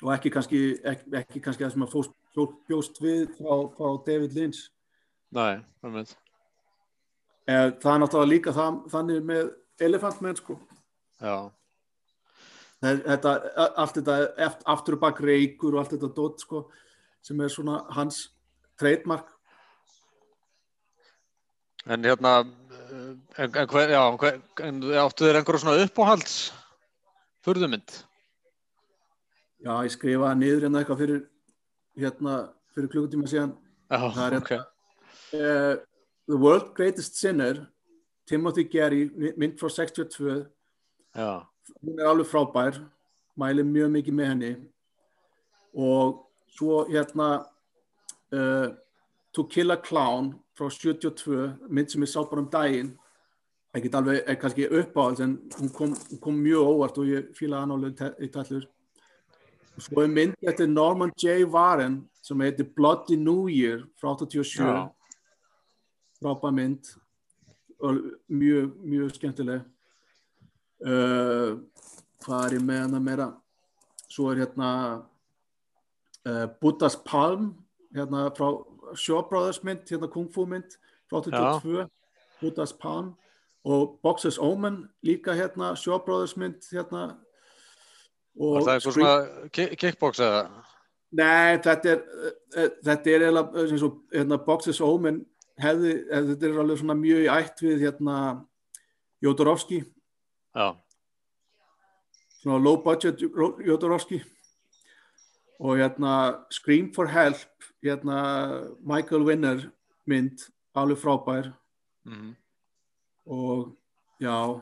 Og 0.01 0.15
ekki 0.15 0.33
kannski, 0.33 0.63
ekki, 0.81 1.13
ekki 1.21 1.43
kannski 1.45 1.67
það 1.67 1.75
sem 1.75 1.85
að 1.85 1.93
fólk, 1.93 2.57
bjóst 2.71 2.99
við 3.05 3.29
frá, 3.37 3.53
frá 3.77 3.93
David 4.07 4.35
Lynch. 4.39 4.65
nei, 5.31 5.61
það 5.83 5.95
mynd, 5.99 6.17
Eh, 7.51 7.71
Það 7.83 7.95
er 7.95 8.03
náttúrulega 8.05 8.31
líka 8.31 8.53
það, 8.55 8.77
þannig 8.93 9.25
með 9.27 9.49
Elephant 9.83 10.21
Man 10.23 10.37
sko. 10.39 10.59
Þetta, 12.81 13.33
allt 13.77 13.97
þetta 13.99 14.15
aftur 14.73 14.97
og 14.97 15.03
bak 15.03 15.19
reykur 15.25 15.75
og 15.75 15.83
allt 15.83 15.97
þetta 15.97 16.13
dótt 16.17 16.45
sko, 16.47 16.63
sem 17.25 17.41
er 17.45 17.53
svona 17.53 17.83
hans 17.97 18.23
trademark. 18.81 19.35
en 21.87 22.05
hérna, 22.05 22.45
eh, 22.93 23.17
en, 23.39 23.51
en, 23.57 23.69
hver, 23.69 23.89
já, 23.89 24.03
hver, 24.21 24.41
en 24.69 24.81
áttu 25.01 25.25
þér 25.25 25.39
einhverju 25.41 25.61
svona 25.63 25.85
uppáhalds 25.85 26.35
furðumynd? 27.45 27.95
Já, 29.65 29.73
ég 29.85 29.95
skrifaði 29.95 30.41
niður 30.43 30.67
hérna 30.67 30.83
eitthvað 30.83 31.01
fyrir, 31.01 31.23
hérna, 31.97 32.35
fyrir 32.75 32.93
klukkutíma 32.93 33.31
síðan 33.33 33.55
Já, 33.91 33.99
Það 34.13 34.27
er 34.27 34.37
ok, 34.39 34.53
uh, 35.41 35.73
The 36.31 36.37
World 36.37 36.75
Greatest 36.75 37.17
Sinner 37.19 37.67
Timothy 38.27 38.65
Gary, 38.65 39.11
mynd 39.37 39.59
frá 39.59 39.69
62 39.69 40.47
já, 41.17 41.43
hún 41.83 41.99
er 41.99 42.07
alveg 42.07 42.29
frábær 42.31 42.77
mæli 43.41 43.65
mjög 43.67 43.91
mikið 43.97 44.15
með 44.15 44.29
henni. 44.31 44.51
Og 45.75 46.21
svo 46.55 46.85
hérna 46.87 47.31
uh, 48.31 48.69
To 49.35 49.47
Kill 49.51 49.75
a 49.75 49.79
Clown 49.83 50.37
frá 50.55 50.71
72 50.71 51.49
mynd 51.67 51.91
sem 51.91 52.07
ég 52.07 52.13
sá 52.13 52.23
bara 52.23 52.45
um 52.45 52.51
daginn. 52.53 52.93
Ekkert 53.75 53.99
alveg, 53.99 54.23
er 54.23 54.39
kannski 54.39 54.71
uppáhald 54.71 55.25
en 55.27 55.35
hún 55.57 55.75
kom, 55.75 55.97
hún 56.13 56.23
kom 56.23 56.39
mjög 56.39 56.71
óvart 56.77 57.03
og 57.03 57.11
ég 57.11 57.35
fílaði 57.35 57.65
hann 57.65 57.75
alveg 57.75 58.23
í 58.23 58.31
tallur 58.31 58.71
og 59.77 59.85
svo 59.87 60.03
er 60.03 60.11
mynd 60.11 60.49
eftir 60.51 60.67
Norman 60.71 61.13
J. 61.15 61.45
Warren 61.47 62.01
sem 62.23 62.41
heitir 62.43 62.67
Bloody 62.77 63.19
New 63.19 63.47
Year 63.51 63.85
frá 63.99 64.15
87 64.15 64.59
Já. 64.59 64.91
Frábær 66.21 66.55
mynd 66.55 66.91
og 67.81 68.01
mjög, 68.29 68.75
mjög 68.85 69.15
skemmtileg. 69.17 69.63
Uh, 70.81 71.61
hvað 72.25 72.47
er 72.47 72.57
ég 72.57 72.65
með 72.65 72.83
hana 72.87 73.01
meira 73.05 73.27
svo 74.11 74.31
er 74.33 74.43
hérna 74.43 74.71
uh, 76.25 76.47
Buddha's 76.61 76.97
Palm 77.05 77.53
hérna 77.95 78.31
frá 78.37 78.49
Shaw 78.97 79.23
Brothers 79.29 79.61
mynd 79.65 79.85
hérna 79.89 80.09
Kung 80.11 80.31
Fu 80.33 80.47
mynd 80.49 80.77
frá 81.11 81.21
82 81.21 81.87
Buddha's 82.41 82.73
Palm. 82.73 83.15
Og 83.65 83.99
Boxer's 84.03 84.39
Omen 84.41 84.89
líka 85.05 85.35
hérna 85.37 85.75
Shaw 85.77 85.99
Brothers 85.99 86.37
mynd 86.37 86.65
hérna. 86.73 87.19
Var 88.41 88.63
það 88.65 88.75
eitthvað 88.75 88.95
svona 88.97 89.49
ki- 89.53 89.75
kickbox 89.77 90.21
eða? 90.25 90.47
Nei, 91.13 91.59
þetta 91.61 91.93
er 91.93 92.01
uh, 92.01 92.71
þetta 92.87 93.11
er 93.11 93.27
og 93.37 93.99
hérna, 94.15 94.39
Boxes 94.47 94.81
Omen 94.81 95.27
hefði, 95.61 95.93
eh, 96.11 96.23
þetta 96.31 96.49
er 96.49 96.61
alveg 96.63 96.79
svona 96.81 96.97
mjög 96.99 97.25
í 97.25 97.31
ætt 97.33 97.63
við 97.65 97.85
hérna 97.87 98.17
Jodorowsky, 99.23 99.85
Já, 100.57 100.75
svona 102.43 102.63
low 102.65 102.77
budget 102.83 103.21
Jodorowsky. 103.21 104.23
Og 105.61 105.77
hérna 105.77 106.41
Scream 106.51 106.93
for 106.95 107.07
Help 107.07 107.67
hérna 107.85 108.71
Michael 108.81 109.25
Winner 109.29 109.71
mynd, 110.09 110.47
alveg 110.75 110.99
frábær. 110.99 111.55
Mhm. 112.07 112.37
og 113.27 113.77
já, 114.21 114.61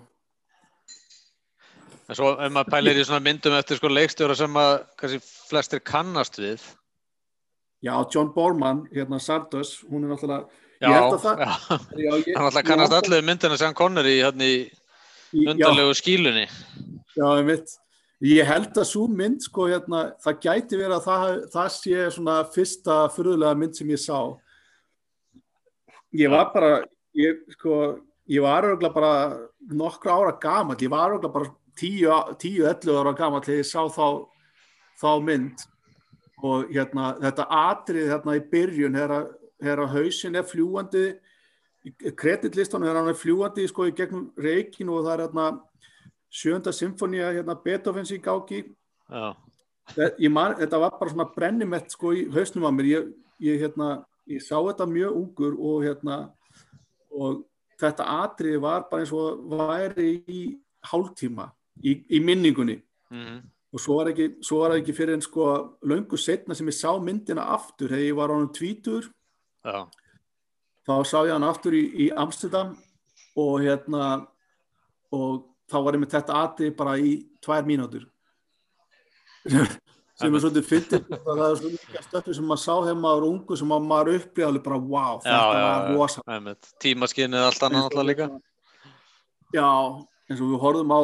En 2.09 2.17
svo 2.17 2.31
ef 2.41 2.53
maður 2.53 2.71
pælir 2.73 2.97
í 2.99 3.05
svona 3.05 3.21
myndum 3.21 3.53
eftir 3.53 3.77
sko 3.77 3.89
leikstjóra 3.89 4.35
sem 4.37 4.55
að 4.57 4.87
kannski 4.97 5.21
flestir 5.49 5.81
kannast 5.81 6.39
við. 6.41 6.61
já, 7.85 7.93
John 8.15 8.33
Borman 8.35 8.89
hérna 8.93 9.21
Sardus, 9.21 9.85
hún 9.85 10.05
er 10.05 10.17
náttúrulega 10.17 10.49
Já, 10.79 10.87
ég 10.87 10.95
held 10.95 11.14
að 11.17 11.25
það 11.25 11.41
já. 11.43 12.11
ég, 12.23 12.33
Hann 12.38 12.64
kannast 12.69 12.95
allir 12.95 13.25
myndina 13.27 13.59
sem 13.59 13.75
konur 13.75 14.07
í 14.07 14.19
hérna 14.21 14.49
undarlegu 15.35 15.95
skílunni. 15.99 16.47
Já, 17.19 17.27
einmitt. 17.35 17.73
Ég 18.25 18.47
held 18.47 18.75
að 18.75 18.87
svo 18.88 19.05
mynd, 19.11 19.45
sko, 19.47 19.69
hérna, 19.71 20.09
það 20.23 20.38
gæti 20.43 20.79
verið 20.79 20.97
að 20.97 21.05
það, 21.07 21.35
það 21.53 21.69
sé 21.77 22.07
svona 22.17 22.37
fyrsta 22.55 22.97
fyrirlega 23.14 23.59
mynd 23.59 23.79
sem 23.79 23.93
ég 23.95 24.03
sá. 24.03 24.19
Ég 26.19 26.33
var 26.33 26.49
bara, 26.55 26.71
ég, 27.19 27.45
sko, 27.55 27.77
ég 28.31 28.43
var 28.43 28.67
örgulega 28.67 28.95
bara 28.95 29.12
nokkra 29.71 30.17
ára 30.19 30.35
gamall, 30.43 30.79
ég 30.83 30.91
var 30.91 31.14
örgulega 31.14 31.35
bara 31.35 31.53
10-11 31.79 32.99
ára 32.99 33.14
gamall 33.19 33.45
þegar 33.47 33.62
ég 33.62 33.71
sá 33.71 33.83
þá, 33.87 34.27
þá 34.99 35.11
mynd 35.23 35.67
og 36.43 36.71
hérna, 36.75 37.12
þetta 37.23 37.47
atrið 37.61 38.11
hérna 38.14 38.35
í 38.38 38.45
byrjun, 38.51 38.99
þegar 38.99 39.31
þegar 39.62 39.92
hausin 39.94 40.38
er 40.38 40.47
fljúandi, 40.47 41.05
kreditlistan 42.18 42.85
er 42.85 42.99
hann 42.99 43.11
er 43.11 43.18
fljúandi 43.18 43.66
sko 43.68 43.87
í 43.88 43.94
gegnum 43.97 44.31
reikin 44.37 44.90
og 44.92 45.05
það 45.07 45.14
er 45.14 45.25
hérna 45.27 45.47
sjönda 46.29 46.73
symfónia 46.75 47.33
hérna 47.33 47.57
Beethovens 47.64 48.12
í 48.12 48.21
gáki 48.23 48.64
Já, 49.09 49.33
man, 50.29 50.55
þetta 50.59 50.81
var 50.83 50.97
bara 51.01 51.12
svona 51.12 51.29
brennimett 51.33 51.92
sko 51.94 52.12
í 52.12 52.27
hausnum 52.33 52.66
á 52.68 52.73
mér. 52.75 52.88
Ég, 52.90 53.12
ég 53.40 53.62
hérna, 53.62 54.03
ég 54.29 54.42
sá 54.44 54.57
þetta 54.57 54.88
mjög 54.88 55.21
ungur 55.23 55.55
og 55.57 55.87
hérna 55.87 56.18
og 57.09 57.44
þetta 57.81 58.09
atriði 58.25 58.61
var 58.62 58.88
bara 58.90 59.05
eins 59.05 59.14
og 59.16 59.47
væri 59.49 60.11
í 60.29 60.42
hálftíma 60.90 61.49
í, 61.83 62.03
í 62.05 62.21
minningunni. 62.21 62.83
Mhm. 63.09 63.38
og 63.73 63.81
svo 63.81 63.94
var 63.99 64.09
ekki, 64.09 64.25
svo 64.44 64.59
var 64.61 64.75
ekki 64.77 64.92
fyrir 64.97 65.14
en 65.16 65.23
sko 65.25 65.44
löngu 65.85 66.16
setna 66.16 66.55
sem 66.55 66.68
ég 66.68 66.77
sá 66.77 66.88
myndina 67.01 67.42
aftur 67.53 67.88
þegar 67.88 68.05
ég 68.05 68.16
var 68.16 68.33
ánum 68.33 68.49
tvítur 68.53 69.09
Já, 69.68 69.81
þá 70.88 70.94
sá 71.04 71.18
ég 71.26 71.35
hann 71.35 71.46
aftur 71.46 71.76
í, 71.76 71.85
í 72.04 72.09
Amsterdam 72.16 72.72
og 73.38 73.59
hérna 73.62 74.07
og 75.14 75.44
þá 75.68 75.76
var 75.85 75.96
ég 75.96 76.02
með 76.02 76.14
þetta 76.16 76.40
atrið 76.44 76.72
bara 76.78 76.96
í 77.00 77.12
tvær 77.44 77.68
mínútur. 77.68 78.09
Sem 80.18 80.35
er 80.35 80.42
svolítið 80.42 80.64
fyndið 80.66 81.04
það 81.12 81.40
er 81.44 81.59
svona 81.61 81.76
mikið 81.76 82.07
stöfni 82.09 82.33
sem 82.35 82.46
maður 82.50 82.61
sá 82.64 82.72
þegar 82.72 82.96
maður 82.98 83.20
var 83.20 83.26
ungu 83.28 83.59
sem 83.61 83.68
maður 83.70 84.09
upplýði 84.16 84.46
alveg 84.48 84.64
bara 84.64 84.78
wow, 84.83 85.20
þetta 85.22 85.37
já, 85.37 85.44
var 85.46 85.61
já, 85.61 85.92
rosa 85.94 86.24
einmitt. 86.35 86.70
Tímaskinnið 86.83 87.44
allt 87.46 87.66
annað 87.68 87.85
náttúrulega 87.85 88.09
líka. 88.09 88.26
Já, 89.54 89.68
eins 90.26 90.42
og 90.42 90.50
við 90.50 90.64
horfum 90.64 90.90
á 90.90 91.00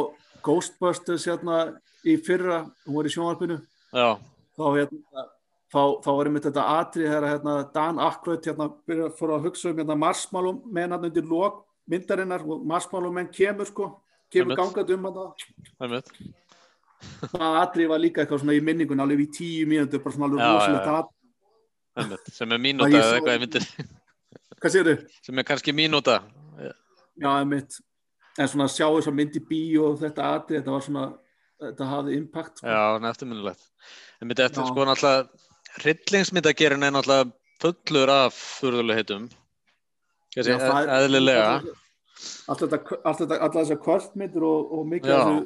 Ghostbusters 0.49 1.29
hérna 1.31 1.61
í 2.03 2.17
fyrra, 2.27 2.59
hún 2.89 2.99
var 2.99 3.07
í 3.07 3.15
sjónvarpinu. 3.15 3.61
Já, 3.95 4.09
þá 4.59 4.65
hérna 4.81 5.27
þá, 5.75 5.83
þá 6.05 6.11
var 6.11 6.31
einmitt 6.31 6.47
þetta 6.49 6.65
atrið 6.79 7.11
þegar 7.11 7.27
hérna 7.31 7.55
Dan 7.75 8.01
Aykroyd 8.03 8.49
hérna 8.49 8.69
fór 9.19 9.35
að 9.37 9.49
hugsa 9.49 9.71
um 9.71 9.81
hérna 9.83 9.97
Marshmallow 9.99 10.61
menn 10.77 10.95
hann 10.95 11.09
undir 11.09 11.27
lok 11.29 11.65
myndarinnar 11.91 12.45
og 12.47 12.65
Marshmallow 12.71 13.15
menn 13.15 13.31
kemur 13.35 13.69
sko 13.69 13.91
kemur 14.33 14.59
gangað 14.59 14.95
um 14.97 15.09
einmitt. 15.11 16.13
það 17.35 17.59
atrið 17.61 17.91
var 17.91 18.03
líka 18.03 18.23
eitthvað 18.23 18.45
svona 18.45 18.57
í 18.57 18.63
minningun 18.65 19.03
alveg 19.05 19.27
í 19.27 19.31
tíu 19.39 19.67
mínútur, 19.69 20.03
bara 20.05 20.17
svona 20.17 20.31
alveg 20.31 20.45
já. 20.45 20.95
atrið. 21.01 22.31
Sem 22.35 22.55
er 22.55 22.63
mínúta 22.63 22.91
ég 22.91 23.03
eða 23.03 23.19
eitthvað 23.19 23.37
í 23.37 23.43
myndir. 23.43 23.67
hvað 24.61 24.73
séu 24.73 24.87
þau? 24.89 25.19
Sem 25.27 25.43
er 25.43 25.47
kannski 25.51 25.75
mínúta. 25.77 26.23
Já, 27.15 27.29
einmitt 27.35 27.77
en 28.39 28.51
svona 28.51 28.67
að 28.67 28.75
sjá 28.75 28.87
þess 28.89 29.11
að 29.11 29.19
myndi 29.19 29.43
bíó 29.47 29.91
og 29.93 30.01
þetta 30.01 30.31
atrið, 30.39 30.61
þetta 30.61 30.75
var 30.75 30.85
svona 30.87 31.05
þetta 31.63 31.89
hafði 31.91 32.17
impact 32.19 32.61
sko. 32.61 32.69
Já, 32.69 32.81
hann 32.97 33.07
er 33.07 33.15
eftirminnilegt. 33.15 33.67
En 34.21 34.31
myndi 34.31 34.45
eftir 34.45 34.65
Já. 34.65 34.71
sko 34.71 34.87
náttúrulega, 34.89 35.45
hryllingsmyndagerin 35.81 36.85
er 36.87 36.95
náttúrulega 36.95 37.33
fullur 37.63 38.11
af 38.13 38.37
það- 40.61 40.93
eðlilega. 40.99 41.49
allt 42.49 42.61
þetta, 42.65 42.79
allt 43.05 43.19
þetta, 43.23 43.39
allar 43.39 43.61
þessar 43.65 43.81
kvöldmyndir 43.85 44.43
og, 44.47 44.73
og 44.79 44.87
mikið 44.91 45.15
þessu, 45.15 45.39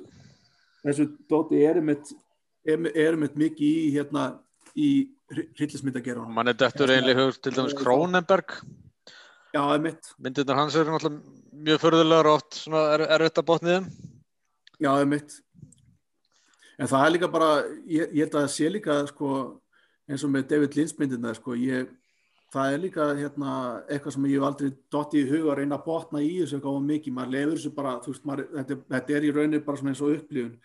þessu 0.87 1.07
dóti 1.31 1.63
er 1.69 1.81
mitt, 1.85 2.13
er 2.69 3.17
mitt 3.17 3.37
mikið 3.37 3.63
í 3.69 3.93
hérna 3.97 4.27
í 4.77 4.91
hryllismyndagerunum. 5.33 6.33
Man 6.33 6.49
er 6.49 6.57
dettur 6.57 6.89
einlega 6.93 7.27
hug 7.27 7.41
til 7.43 7.53
dæmis 7.53 7.75
Kronenberg. 7.77 8.55
Já, 9.55 9.63
er 9.75 9.81
mitt, 9.81 10.13
Myndirnar 10.21 10.57
hans 10.61 10.77
eru 10.77 10.93
náttúrulega 10.93 11.37
mjög 11.69 11.81
furðulegar 11.83 12.29
og 12.29 12.39
oft 12.39 12.59
svona 12.61 12.83
er, 12.95 13.07
erfitt 13.17 13.41
að 13.41 13.47
botni 13.49 13.75
þeim. 13.77 13.87
já, 14.81 14.91
er 15.01 15.07
mitt. 15.09 15.39
En 16.79 16.87
það 16.87 17.07
er 17.07 17.11
líka 17.17 17.31
bara, 17.33 17.49
ég, 17.91 18.13
ég 18.15 18.21
held 18.23 18.35
að 18.37 18.45
það 18.45 18.53
sé 18.55 18.69
líka 18.71 18.99
sko, 19.09 19.31
eins 20.09 20.25
og 20.25 20.31
með 20.33 20.47
David 20.53 20.77
Lynch 20.79 20.95
myndirna, 20.99 21.35
sko, 21.37 21.55
ég, 21.61 21.91
það 22.55 22.73
er 22.75 22.79
líka 22.83 23.07
hérna, 23.19 23.53
eitthvað 23.91 24.15
sem 24.17 24.25
ég 24.31 24.43
aldrei 24.49 24.71
dotti 24.91 25.21
í 25.23 25.29
huga 25.29 25.53
að 25.53 25.59
reyna 25.61 25.77
að 25.79 25.85
botna 25.85 26.23
í 26.25 26.31
þessu 26.41 26.57
eitthvað 26.59 26.79
of 26.79 26.87
mikið, 26.89 27.13
maður 27.19 27.35
lefur 27.37 27.57
þessu 27.59 27.73
bara, 27.77 27.95
veist, 28.07 28.25
maður, 28.25 28.47
þetta, 28.57 28.79
þetta 28.95 29.17
er 29.19 29.27
í 29.29 29.33
rauninni 29.37 29.61
bara 29.67 29.77
eins 29.93 30.01
og 30.03 30.15
upplifun. 30.17 30.59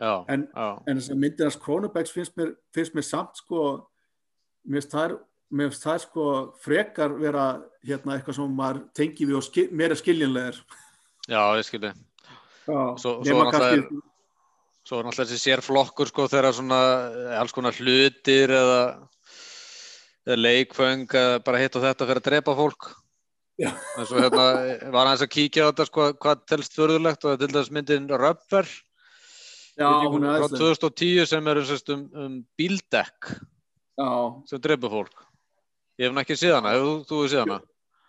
Já, 0.00 0.12
En- 0.32 0.48
en 0.88 0.96
þess 0.96 1.10
að 1.12 1.18
myndir 1.20 1.44
hans 1.44 1.58
Kronenbergs 1.60 2.12
finnst 2.16 2.36
mér, 2.40 2.54
finnst 2.72 2.94
mér 2.96 3.04
samt 3.04 3.36
sko 3.36 3.64
mér 4.64 4.80
finnst 4.80 4.94
mér 5.52 5.74
þær 5.76 5.98
sko 6.06 6.24
frekar 6.62 7.12
vera 7.20 7.44
hérna 7.84 8.14
eitthvað 8.16 8.38
sem 8.38 8.54
maður 8.56 8.80
tengi 8.96 9.26
við 9.28 9.36
og 9.36 9.42
skil, 9.44 9.68
meira 9.76 9.94
skiljanlegar 9.98 10.56
já, 11.28 11.42
ég 11.58 11.64
skilji. 11.68 11.92
Já, 12.64 12.80
Svo- 12.96 13.18
svo 13.20 13.24
nema 13.28 13.50
náttúrulega 13.50 14.00
Svo 14.90 14.98
er 14.98 15.06
náttúrulega 15.06 15.30
þessi 15.30 15.44
sérflokkur 15.46 16.08
sko 16.10 16.24
þegar 16.26 16.50
svona 16.56 16.78
eh, 17.06 17.34
alls 17.38 17.52
konar 17.54 17.76
hlutir 17.78 18.50
eða, 18.50 18.80
eða 20.26 20.38
leikföng 20.40 21.04
eða 21.06 21.36
bara 21.46 21.60
hitt 21.62 21.78
og 21.78 21.84
þetta 21.84 22.08
fyrir 22.08 22.20
að 22.24 22.26
drepa 22.26 22.54
fólk. 22.58 22.88
Já. 23.60 23.70
En 23.70 24.08
svo 24.08 24.18
hérna 24.18 24.48
var 24.90 25.06
hans 25.12 25.22
að 25.22 25.30
kíkja 25.36 25.68
á 25.68 25.70
þetta 25.70 25.86
sko 25.86 26.08
hvað 26.18 26.42
telst 26.50 26.74
förðulegt 26.74 27.22
og 27.22 27.30
það 27.30 27.44
til 27.44 27.50
dæmis 27.52 27.72
myndin 27.76 28.10
Rubber 28.10 28.66
já, 29.78 29.88
hún 30.10 30.26
er 30.26 30.40
frá 30.40 30.48
aðeinslega 30.48 30.90
2010 30.90 31.30
sem 31.36 31.50
er 31.54 31.62
um, 31.62 32.04
um 32.24 32.36
bíldekk 32.58 33.32
sem 34.50 34.66
drepa 34.66 34.90
fólk. 34.90 35.26
Ég 36.00 36.08
hef 36.08 36.16
hann 36.16 36.24
ekki 36.24 36.40
séð 36.40 36.56
hana, 36.58 36.74
hefur 36.74 37.06
þú, 37.06 37.24
séð 37.30 37.44
hana? 37.44 37.62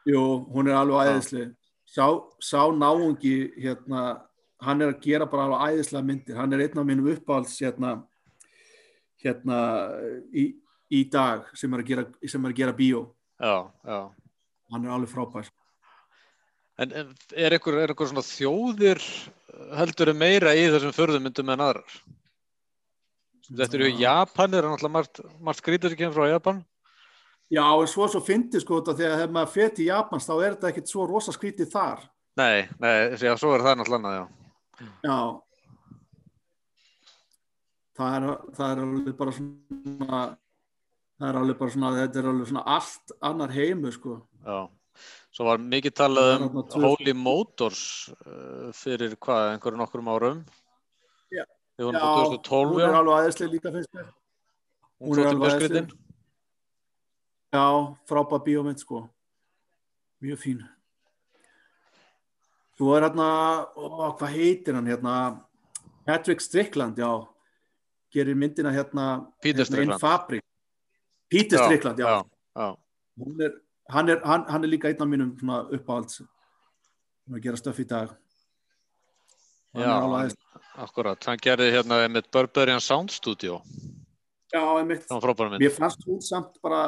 jú, 0.09 0.25
hún 0.49 0.71
er 0.71 0.81
alveg 0.81 1.13
æðislega 1.13 1.51
sá, 1.91 2.05
sá 2.39 2.61
náungi 2.73 3.51
hérna, 3.59 4.21
hann 4.61 4.81
er 4.81 4.93
að 4.93 5.01
gera 5.05 5.27
bara 5.29 5.47
alveg 5.47 5.77
æðislega 5.77 6.07
myndir 6.07 6.39
hann 6.39 6.53
er 6.53 6.65
einn 6.65 6.81
af 6.81 6.87
mínum 6.87 7.09
uppáhalds 7.13 7.57
hérna, 7.63 7.95
hérna 9.23 9.57
í, 10.33 10.51
í 10.91 11.03
dag 11.09 11.49
sem 11.57 11.73
er 11.73 11.83
að 11.83 11.91
gera, 11.91 12.05
sem 12.27 12.45
er 12.45 12.53
að 12.53 12.61
gera 12.61 12.77
bíó 12.77 13.07
Já, 13.41 13.55
já. 13.85 13.99
hann 14.73 14.85
er 14.85 14.95
alveg 14.95 15.13
frábær 15.13 15.49
En 16.81 16.93
en 16.97 17.11
er 17.37 17.53
einhver, 17.53 17.77
er 17.77 17.91
einhver 17.91 18.09
svona 18.09 18.23
þjóðir 18.25 19.01
heldur 19.77 20.13
meira 20.17 20.55
í 20.57 20.63
þessum 20.71 20.95
förðumyndum 20.95 21.51
en 21.53 21.63
aðrar? 21.67 21.97
Þetta 23.51 23.77
eru 23.77 23.89
Japanir, 23.99 24.63
er 24.63 24.71
náttúrulega 24.71 24.95
margt, 24.95 25.21
margt 25.43 25.59
skrítið 25.59 25.91
sem 25.91 25.99
kemur 25.99 26.15
frá 26.15 26.29
Japan. 26.31 26.61
Já, 27.51 27.65
en 27.67 27.89
svo 27.91 28.07
svo 28.07 28.21
fyndi 28.23 28.61
sko 28.63 28.79
þetta 28.79 28.95
þegar 29.01 29.17
hef 29.19 29.33
maður 29.35 29.53
fer 29.57 29.73
til 29.75 29.87
Japans 29.89 30.27
þá 30.29 30.33
er 30.37 30.53
þetta 30.55 30.69
ekkert 30.71 30.91
svo 30.93 31.07
rosa 31.09 31.33
skrítið 31.35 31.67
þar. 31.73 32.05
Nei, 32.39 32.69
nei, 32.79 32.93
já, 33.19 33.33
svo 33.35 33.51
er 33.57 33.65
það 33.65 33.81
náttúrulega 33.81 34.13
já. 34.15 34.23
Já. 35.05 35.17
Það 37.97 38.15
er, 38.17 38.27
það 38.57 38.67
er 38.73 38.83
alveg 38.85 39.17
bara 39.19 39.33
svona, 39.35 40.19
það 41.19 41.27
er 41.29 41.39
alveg 41.41 41.57
bara 41.59 41.73
svona, 41.75 41.91
þetta 41.99 42.21
er 42.21 42.29
alveg 42.31 42.51
svona 42.51 42.63
allt 42.77 43.15
annar 43.31 43.57
heimu 43.57 43.91
sko. 43.95 44.21
já. 44.45 44.61
Svo 45.31 45.45
var 45.47 45.61
mikið 45.63 45.93
talað 45.95 46.41
um 46.43 46.57
Holy 46.83 47.13
Motors 47.15 47.83
uh, 48.11 48.67
fyrir 48.75 49.13
hvað, 49.15 49.53
einhverju 49.53 49.79
nokkrum 49.79 50.09
árum. 50.11 50.41
Já. 51.31 51.45
Við 51.79 51.87
vorum 51.87 52.03
á 52.03 52.09
2012, 52.19 52.73
hún 52.73 52.83
er 52.83 52.97
alveg 52.99 53.19
aðeinslega 53.19 53.53
líka 53.53 53.71
mér. 53.71 54.09
Hún 55.01 55.21
er 55.21 55.29
alveg 55.31 55.55
skrítin. 55.55 55.87
Já, 57.51 57.65
frábæð 58.11 58.43
bíómynd 58.49 58.83
sko. 58.83 59.05
Mjög 60.21 60.43
fín. 60.43 60.59
Svo 62.81 62.95
er 62.97 63.03
hérna, 63.05 63.25
ó, 63.77 64.07
hvað 64.17 64.31
heitir 64.33 64.73
hann 64.73 64.87
hérna? 64.89 65.15
Patrick 66.07 66.39
Strickland, 66.41 66.97
já. 66.97 67.27
Gerir 68.09 68.33
myndina 68.33 68.71
hérna 68.73 69.27
Peter 69.43 69.61
hérna, 69.61 69.65
Strickland. 69.67 70.01
Fabric. 70.01 70.41
Peter 71.29 71.59
Já, 71.59 71.65
Strickland, 71.67 71.99
já. 71.99 72.07
Já, 72.07 72.23
já. 72.57 72.77
Hún 73.21 73.41
Er, 73.45 73.51
hann, 73.89 74.09
er, 74.09 74.21
hann, 74.25 74.45
hann 74.49 74.63
er 74.63 74.71
líka 74.71 74.89
einn 74.89 75.01
af 75.03 75.07
mínum 75.07 75.35
svona 75.37 75.59
uppáhalds 75.69 76.23
hann 76.23 77.35
er 77.35 77.37
að 77.37 77.43
gera 77.43 77.59
stöff 77.61 77.81
í 77.83 77.85
dag. 77.85 78.15
Hann 79.75 79.85
Já, 79.85 79.91
alveg 79.99 80.31
hann-. 80.31 80.65
Akkurat, 80.81 81.27
hann 81.29 81.43
gerði 81.43 81.67
hérna 81.75 81.99
með 82.09 82.31
Barbarian 82.33 82.81
Sound 82.81 83.13
Studio. 83.13 83.59
Já, 84.49 84.63
einmitt. 84.79 85.05
Mér 85.61 85.75
fannst 85.75 86.01
hún 86.07 86.17
samt 86.25 86.57
bara, 86.65 86.81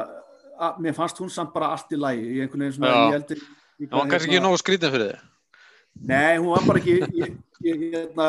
að, 0.57 0.81
mér 0.81 0.97
fannst 0.97 1.21
hún 1.21 1.29
samt 1.29 1.53
bara 1.53 1.69
allt 1.77 1.93
í 1.93 2.01
lagi. 2.01 2.25
Í 2.33 2.41
einhvern 2.41 2.65
veginn 2.65 2.75
svona, 2.79 2.95
Já. 2.95 3.05
ég 3.05 3.15
heldur. 3.19 3.45
Það 3.83 3.95
var 3.99 4.11
kannski 4.15 4.31
ekki 4.33 4.41
nógu 4.41 4.61
skrítin 4.63 4.95
fyrir 4.95 5.13
þig. 5.13 5.29
Nei, 6.01 6.37
hún 6.37 6.49
var 6.51 6.65
bara 6.67 6.79
ekki 6.81 6.95
ég, 7.15 7.35
ég, 7.63 7.83
hérna, 7.93 8.27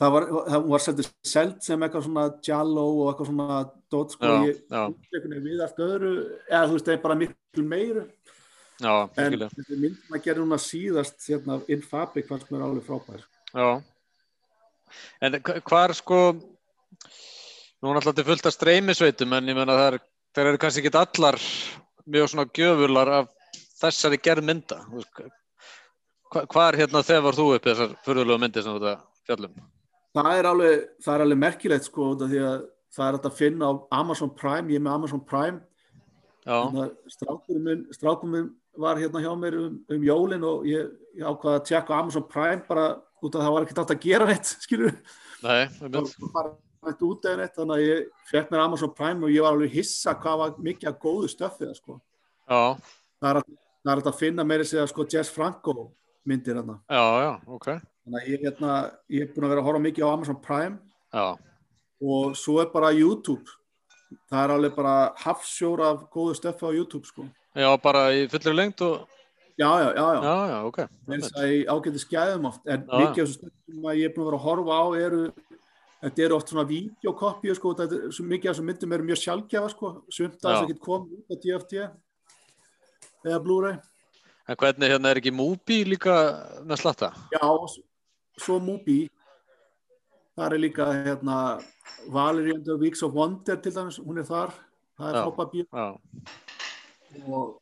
það 0.00 0.12
var, 0.14 0.26
var 0.70 0.80
seldur 0.84 1.08
seld 1.26 1.58
sem 1.66 1.82
eitthvað 1.82 2.06
svona 2.06 2.26
jallo 2.46 2.84
og 3.02 3.10
eitthvað 3.10 3.30
svona 3.32 3.58
dot 3.90 4.14
sko, 4.14 4.30
Já, 4.30 4.46
ég, 4.48 4.60
já, 4.70 4.84
við 5.44 5.64
allt 5.66 5.82
öðru. 5.84 6.12
Eða 6.48 6.62
þú 6.70 6.76
veist, 6.76 6.86
það 6.86 6.94
er 6.94 7.02
bara 7.02 7.18
miklu 7.20 7.64
meiru 7.66 8.04
já, 8.80 8.92
en 9.20 9.36
þessi 9.42 9.80
mynd 9.82 9.98
maður 10.08 10.22
gerir 10.24 10.40
núna 10.44 10.60
síðast 10.62 11.26
hérna, 11.28 11.58
in 11.68 11.82
fabric 11.84 12.30
fannst 12.30 12.48
mér 12.54 12.64
alveg 12.64 12.86
frábær. 12.86 13.26
Já. 13.52 13.68
En 15.20 15.36
hva- 15.42 15.60
hvar 15.68 15.92
sko, 15.94 16.20
nú 17.82 17.90
er 17.92 18.00
alltaf 18.00 18.16
til 18.16 18.24
fullt 18.30 18.46
af 18.48 18.54
streymisveitum 18.56 19.36
en 19.36 19.52
ég 19.52 19.58
menna 19.58 19.76
það 19.76 19.92
er, 19.92 19.98
það 20.34 20.48
eru 20.54 20.62
kannski 20.64 20.86
ekki 20.86 20.96
allar 21.02 21.36
mjög 22.10 22.30
svona 22.32 22.48
gjöfular 22.56 23.12
af 23.18 23.28
þessari 23.82 24.18
gerð 24.22 24.44
mynda. 24.48 24.80
Hva- 26.30 26.46
Hvar 26.46 26.78
hérna 26.78 27.02
þegar 27.06 27.34
þú 27.38 27.46
upp 27.56 27.64
þessar 27.66 27.94
fyrðulegu 28.06 28.38
myndir 28.42 28.62
sem 28.66 28.76
þetta 28.78 28.96
fjallum? 29.26 29.54
það 30.14 30.30
er 30.38 30.46
alveg, 30.50 30.84
það 31.04 31.14
er 31.16 31.24
alveg 31.24 31.38
merkilegt 31.38 31.86
sko, 31.86 32.06
því 32.20 32.40
að 32.46 32.62
það 32.96 33.08
er 33.08 33.18
að 33.30 33.36
finna 33.38 33.68
á 33.70 33.72
Amazon 34.00 34.30
Prime, 34.34 34.68
ég 34.72 34.80
er 34.80 34.84
með 34.86 34.94
Amazon 34.98 35.20
Prime. 35.24 35.60
Að 36.50 36.78
strákurinn 37.12 37.62
minn, 38.32 38.48
var 38.80 38.96
hérna 38.98 39.20
hjá 39.22 39.30
mér 39.38 39.56
um, 39.58 39.76
um 39.90 40.02
jólin 40.06 40.44
og 40.46 40.64
ég, 40.66 40.88
ég 41.18 41.26
ákvaði 41.26 41.58
að 41.60 41.64
tjekka 41.68 41.98
Amazon 41.98 42.26
Prime 42.30 42.62
bara 42.68 42.84
út 43.22 43.34
af 43.36 43.42
það 43.44 43.52
var 43.54 43.66
ekkert 43.66 43.80
átt 43.82 43.92
að 43.94 44.02
gera 44.06 44.26
neitt, 44.30 44.50
skilur 44.64 44.94
nei, 45.44 45.66
var 46.32 46.50
neitt 47.42 47.58
þannig 47.58 47.74
að 47.76 47.84
ég 47.84 48.06
fekk 48.30 48.50
mér 48.54 48.62
Amazon 48.64 48.94
Prime 48.96 49.26
og 49.26 49.34
ég 49.34 49.44
var 49.44 49.52
alveg 49.56 49.74
hissa 49.74 50.14
hvað 50.22 50.38
var 50.42 50.54
mikið 50.64 50.88
að 50.92 51.00
góðu 51.02 51.28
stöfið 51.34 51.74
sko. 51.76 51.98
Það 52.48 53.30
er, 53.30 53.40
að- 53.42 53.58
er 53.92 54.02
að 54.10 54.18
finna 54.22 54.46
meiri 54.48 54.64
segja 54.66 54.86
sko 54.90 55.04
Jess 55.12 55.30
Franco 55.34 55.74
myndir 56.28 56.58
hérna 56.58 56.76
já, 56.84 57.04
já, 57.24 57.32
ok. 57.46 57.68
þannig 58.04 58.18
að 58.20 58.28
ég, 58.32 58.42
hérna, 58.44 58.74
ég 59.08 59.24
er 59.24 59.30
búin 59.34 59.46
að 59.46 59.54
vera 59.54 59.62
að 59.62 59.68
horfa 59.68 59.84
mikið 59.86 60.04
á 60.04 60.12
Amazon 60.12 60.40
Prime. 60.44 60.78
Já, 61.10 61.26
og 62.00 62.36
svo 62.38 62.60
er 62.62 62.70
bara 62.72 62.92
YouTube. 62.96 63.56
Það 64.30 64.42
er 64.42 64.52
alveg 64.56 64.74
bara 64.74 64.94
hafsjór 65.20 65.82
af 65.86 66.04
góðu 66.10 66.34
stöffi 66.38 66.66
á 66.66 66.70
YouTube 66.74 67.06
sko. 67.06 67.26
Já, 67.54 67.70
bara 67.82 68.08
í 68.14 68.24
fullri 68.30 68.54
lengt 68.54 68.82
og, 68.86 69.06
já, 69.58 69.68
já, 69.68 69.88
já, 69.94 70.06
já, 70.14 70.22
já, 70.24 70.36
já, 70.50 70.58
ok. 70.66 70.80
eins 71.10 71.30
að 71.34 71.54
í 71.54 71.60
ágæti 71.66 72.02
skæðum 72.02 72.50
oft. 72.50 72.64
En 72.66 72.86
mikið 72.88 73.10
af 73.10 73.20
þessu 73.20 73.38
stöffi 73.38 73.74
sem 73.74 73.88
að 73.92 74.00
ég 74.00 74.10
er 74.10 74.14
búin 74.16 74.26
að 74.26 74.30
vera 74.30 74.40
að 74.40 74.46
horfa 74.48 74.80
á 74.80 74.86
eru 75.00 75.22
þetta 76.00 76.24
eru 76.24 76.36
oft 76.36 76.52
svona 76.52 76.66
videokopju 76.68 77.56
sko, 77.56 77.74
þetta 77.76 77.98
er, 77.98 78.12
svo 78.14 78.26
mikið 78.28 78.50
af 78.50 78.54
þessum 78.54 78.68
myndum 78.70 78.94
eru 78.96 79.08
mjög 79.08 79.20
sjálfgefa 79.20 79.72
sko, 79.74 79.90
sumt 80.08 80.38
að 80.38 80.40
Já. 80.40 80.50
þess 80.50 80.62
að 80.62 80.70
get 80.70 80.82
komið 80.86 81.18
út 81.18 81.34
á 81.34 81.36
DFT 81.44 81.80
eða 83.28 83.40
Blu-ray 83.44 83.76
En 84.50 84.58
hvernig 84.58 84.90
hérna 84.90 85.12
er 85.12 85.20
ekki 85.20 85.30
Mubi 85.30 85.84
líka 85.86 86.12
með 86.66 86.80
slatta? 86.82 87.12
Já, 87.30 87.44
svo 88.42 88.58
Mubi. 88.58 89.04
Þar 90.34 90.56
er 90.56 90.62
líka 90.64 90.86
hérna 90.90 91.36
Valerie 92.10 92.56
and 92.56 92.64
the 92.66 92.74
Weeks 92.80 93.04
of 93.06 93.14
Wonder 93.14 93.60
til 93.62 93.74
dæmis, 93.76 94.00
hún 94.02 94.18
er 94.18 94.26
þar. 94.26 94.54
Það 94.98 95.18
er 95.20 95.28
Já, 97.10 97.26
og 97.26 97.60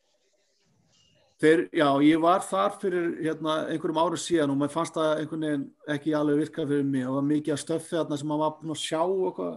þeir, 1.41 1.61
já, 1.73 1.87
ég 2.05 2.21
var 2.21 2.41
þar 2.45 2.73
fyrir 2.81 3.05
hérna 3.21 3.55
einhverjum 3.69 3.99
árum 4.01 4.21
síðan 4.21 4.53
og 4.53 4.59
mér 4.59 4.71
fannst 4.73 4.97
það 4.97 5.21
einhvern 5.21 5.45
veginn 5.45 5.67
ekki 5.95 6.15
alveg 6.17 6.41
virka 6.41 6.65
fyrir 6.69 6.87
mig. 6.89 7.05
Og 7.05 7.11
það 7.11 7.19
var 7.19 7.27
mikið 7.29 7.55
að 7.55 7.61
stöffi 7.63 7.97
þarna 7.99 8.19
sem 8.21 8.31
maður 8.31 8.43
var 8.45 8.55
búin 8.57 8.73
að 8.73 8.81
sjá 8.81 9.01
og 9.03 9.27
eitthvað, 9.29 9.53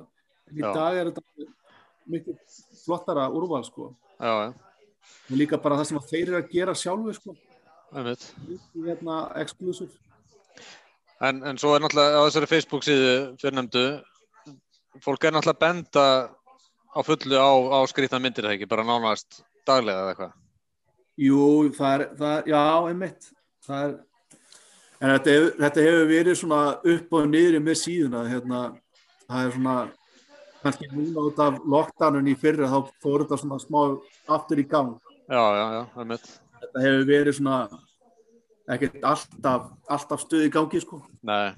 en 0.50 0.60
í 0.60 0.66
Já. 0.66 0.68
dag 0.76 1.00
er 1.00 1.10
þetta 1.10 1.48
mikið 2.16 2.60
flottara 2.82 3.26
úrval 3.32 3.64
sko. 3.68 3.88
Já, 4.18 4.32
já, 4.32 4.71
og 5.30 5.38
líka 5.38 5.60
bara 5.60 5.78
það 5.80 5.90
sem 5.90 6.04
þeir 6.10 6.24
eru 6.28 6.38
að 6.40 6.52
gera 6.52 6.74
sjálfu 6.78 7.16
sko, 7.16 7.36
hérna 7.92 9.18
exclusive. 9.42 9.92
En, 11.22 11.42
en 11.46 11.58
svo 11.60 11.74
er 11.76 11.84
náttúrulega 11.84 12.18
á 12.18 12.26
þessari 12.26 12.50
Facebook 12.50 12.86
síðu 12.86 13.12
fyrrnefndu, 13.40 13.84
fólk 15.04 15.24
er 15.28 15.36
náttúrulega 15.36 15.62
benda 15.62 16.06
á 16.92 16.98
fullu 17.06 17.38
á, 17.38 17.52
á 17.72 17.78
skrýtna 17.88 18.20
myndir 18.20 18.48
það 18.48 18.56
ekki, 18.56 18.70
bara 18.70 18.86
nánast 18.86 19.42
daglega 19.68 20.02
eða 20.02 20.14
eitthvað. 20.14 20.32
Jú, 21.22 21.42
það 21.76 21.94
er, 21.94 22.04
það 22.18 22.34
er 22.38 22.50
já, 22.50 22.64
einmitt. 22.90 23.28
Það 23.62 23.84
er, 23.86 23.94
en 24.98 25.14
þetta 25.14 25.36
þetta 25.62 25.86
hefur 25.86 26.06
verið 26.10 26.38
svona 26.40 26.62
upp 26.94 27.18
og 27.18 27.28
niður 27.30 27.58
með 27.62 27.78
síðuna 27.84 28.22
hérna, 28.28 28.62
það 29.28 29.46
er 29.46 29.56
svona 29.56 29.76
kannski 30.62 30.90
núna 30.92 31.26
út 31.28 31.40
af 31.42 31.60
lockdownun 31.74 32.30
í 32.32 32.36
fyrra 32.38 32.70
þá 32.70 32.92
fór 33.02 33.24
þetta 33.24 33.40
svona 33.42 33.60
smá 33.62 33.80
aftur 34.36 34.62
í 34.62 34.66
gang. 34.68 34.94
Já, 35.30 35.42
já, 35.58 35.64
já, 35.78 35.82
þetta 36.62 36.84
hefur 36.86 37.08
verið 37.08 37.38
svona 37.38 37.56
ekkert 38.72 39.02
alltaf, 39.12 39.72
alltaf 39.90 40.22
stuð 40.22 40.46
í 40.46 40.52
gangi 40.54 40.82
sko. 40.82 41.02
Nei. 41.26 41.52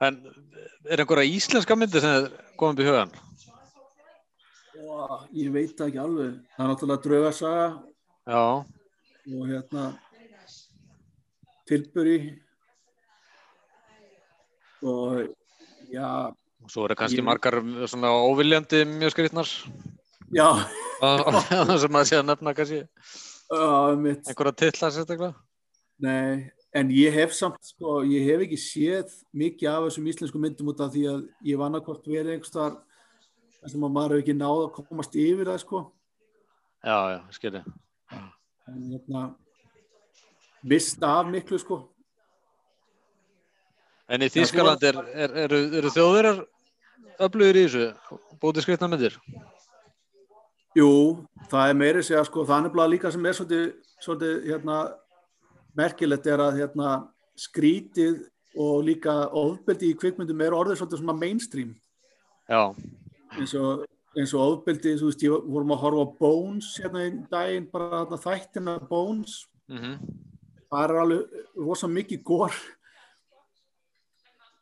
En 0.00 0.22
er 0.88 1.02
einhverja 1.02 1.28
íslenska 1.28 1.76
myndir 1.76 2.04
sem 2.04 2.22
er 2.22 2.30
komið 2.60 2.80
upp 2.80 2.86
í 2.86 2.88
hugan? 2.88 3.18
og 4.90 5.26
ég 5.36 5.50
veit 5.54 5.72
það 5.78 5.90
ekki 5.90 6.00
alveg. 6.02 6.36
Það 6.54 6.64
er 6.64 6.70
náttúrulega 6.70 7.02
draugasaga 7.04 7.66
Já, 8.30 8.44
og 9.30 9.44
hérna 9.48 9.84
tilburi 11.68 12.18
og 14.82 15.34
já 15.92 16.08
og 16.64 16.70
svo 16.72 16.84
eru 16.86 16.96
kannski 16.98 17.20
Ég- 17.20 17.26
margar 17.26 17.58
svona 17.90 18.10
óviljandi 18.28 18.84
mjög 18.88 19.14
skrýtnar. 19.14 19.50
Já, 20.30 20.46
sem 21.80 21.90
maður 21.92 22.08
sé 22.10 22.18
að 22.20 22.26
nefna 22.28 22.54
kannski. 22.54 22.80
Uh, 23.50 23.96
mitt 23.98 24.28
einhverja 24.30 24.52
titla 24.60 24.90
sérstaklega. 24.94 25.34
Nei, 26.00 26.50
en 26.76 26.92
ég 26.94 27.12
hef 27.16 27.32
samt 27.34 27.58
sko, 27.66 28.00
ég 28.06 28.22
hef 28.28 28.44
ekki 28.46 28.58
séð 28.60 29.10
mikið 29.34 29.70
af 29.72 29.88
þessum 29.88 30.06
íslensku 30.12 30.38
myndum 30.40 30.70
út 30.70 30.80
af 30.84 30.92
því 30.94 31.02
að 31.10 31.24
ég 31.48 31.58
var 31.58 31.66
annarkvort 31.70 32.06
verið 32.06 32.36
einhverstaðar 32.36 32.78
þar 33.60 33.72
sem 33.74 33.84
að 33.88 33.94
maður 33.96 34.14
hefur 34.14 34.22
ekki 34.24 34.36
náð 34.38 34.60
að 34.62 34.70
komast 34.88 35.18
yfir 35.18 35.50
það 35.50 35.58
sko. 35.64 35.82
Já, 36.80 36.96
já, 37.12 37.18
skilji. 37.36 37.62
en 38.70 38.82
hérna 38.92 39.24
mist 40.62 41.02
af 41.02 41.26
miklu 41.26 41.58
sko 41.60 41.80
En 44.10 44.24
í 44.24 44.28
Þýskaland 44.32 44.82
er, 44.88 44.96
er, 45.14 45.36
eru, 45.44 45.60
eru 45.78 45.92
þjóðverjar 45.94 46.40
öflugir 47.26 47.58
í 47.60 47.62
þessu, 47.66 48.18
bútið 48.42 48.64
skrifna 48.64 48.88
myndir? 48.90 49.18
Jú, 50.78 50.90
það 51.50 51.70
er 51.70 51.78
meiri 51.78 52.02
segja 52.06 52.24
sko, 52.26 52.44
það 52.48 52.56
er 52.56 52.66
nefnilega 52.66 52.92
líka 52.94 53.12
sem 53.14 53.26
er 53.26 53.36
svolítið, 53.38 53.68
svolítið 54.02 54.48
hérna, 54.48 54.78
merkilegt 55.78 56.26
er 56.30 56.42
að 56.42 56.58
hérna, 56.62 56.94
skrítið 57.38 58.24
og 58.60 58.82
líka 58.88 59.14
ofbeldi 59.36 59.92
í 59.92 59.98
kvikmyndum 59.98 60.42
er 60.44 60.56
orðið 60.58 60.80
svolítið 60.80 61.02
svona 61.02 61.16
mainstream. 61.18 61.70
Já, 62.50 62.74
eins 63.36 63.54
og, 63.58 63.84
eins 64.18 64.34
og 64.34 64.56
ofbeldi, 64.56 64.96
þú 64.98 65.12
veist, 65.12 65.22
ég 65.22 65.46
vorum 65.54 65.76
að 65.76 65.84
horfa 65.84 66.08
Bones 66.18 66.72
hérna 66.82 67.04
einn 67.06 67.22
daginn, 67.30 67.70
bara 67.70 68.02
þarna 68.02 68.20
þættina 68.26 68.76
Bones, 68.90 69.44
mm 69.70 70.26
það 70.70 70.84
er 70.84 71.00
alveg 71.02 71.40
rosa 71.58 71.88
mikið 71.90 72.20
gór 72.26 72.54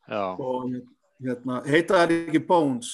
og 0.08 0.70
hérna, 1.20 1.60
heita 1.68 1.98
það 2.00 2.14
ekki 2.16 2.40
Bones 2.48 2.92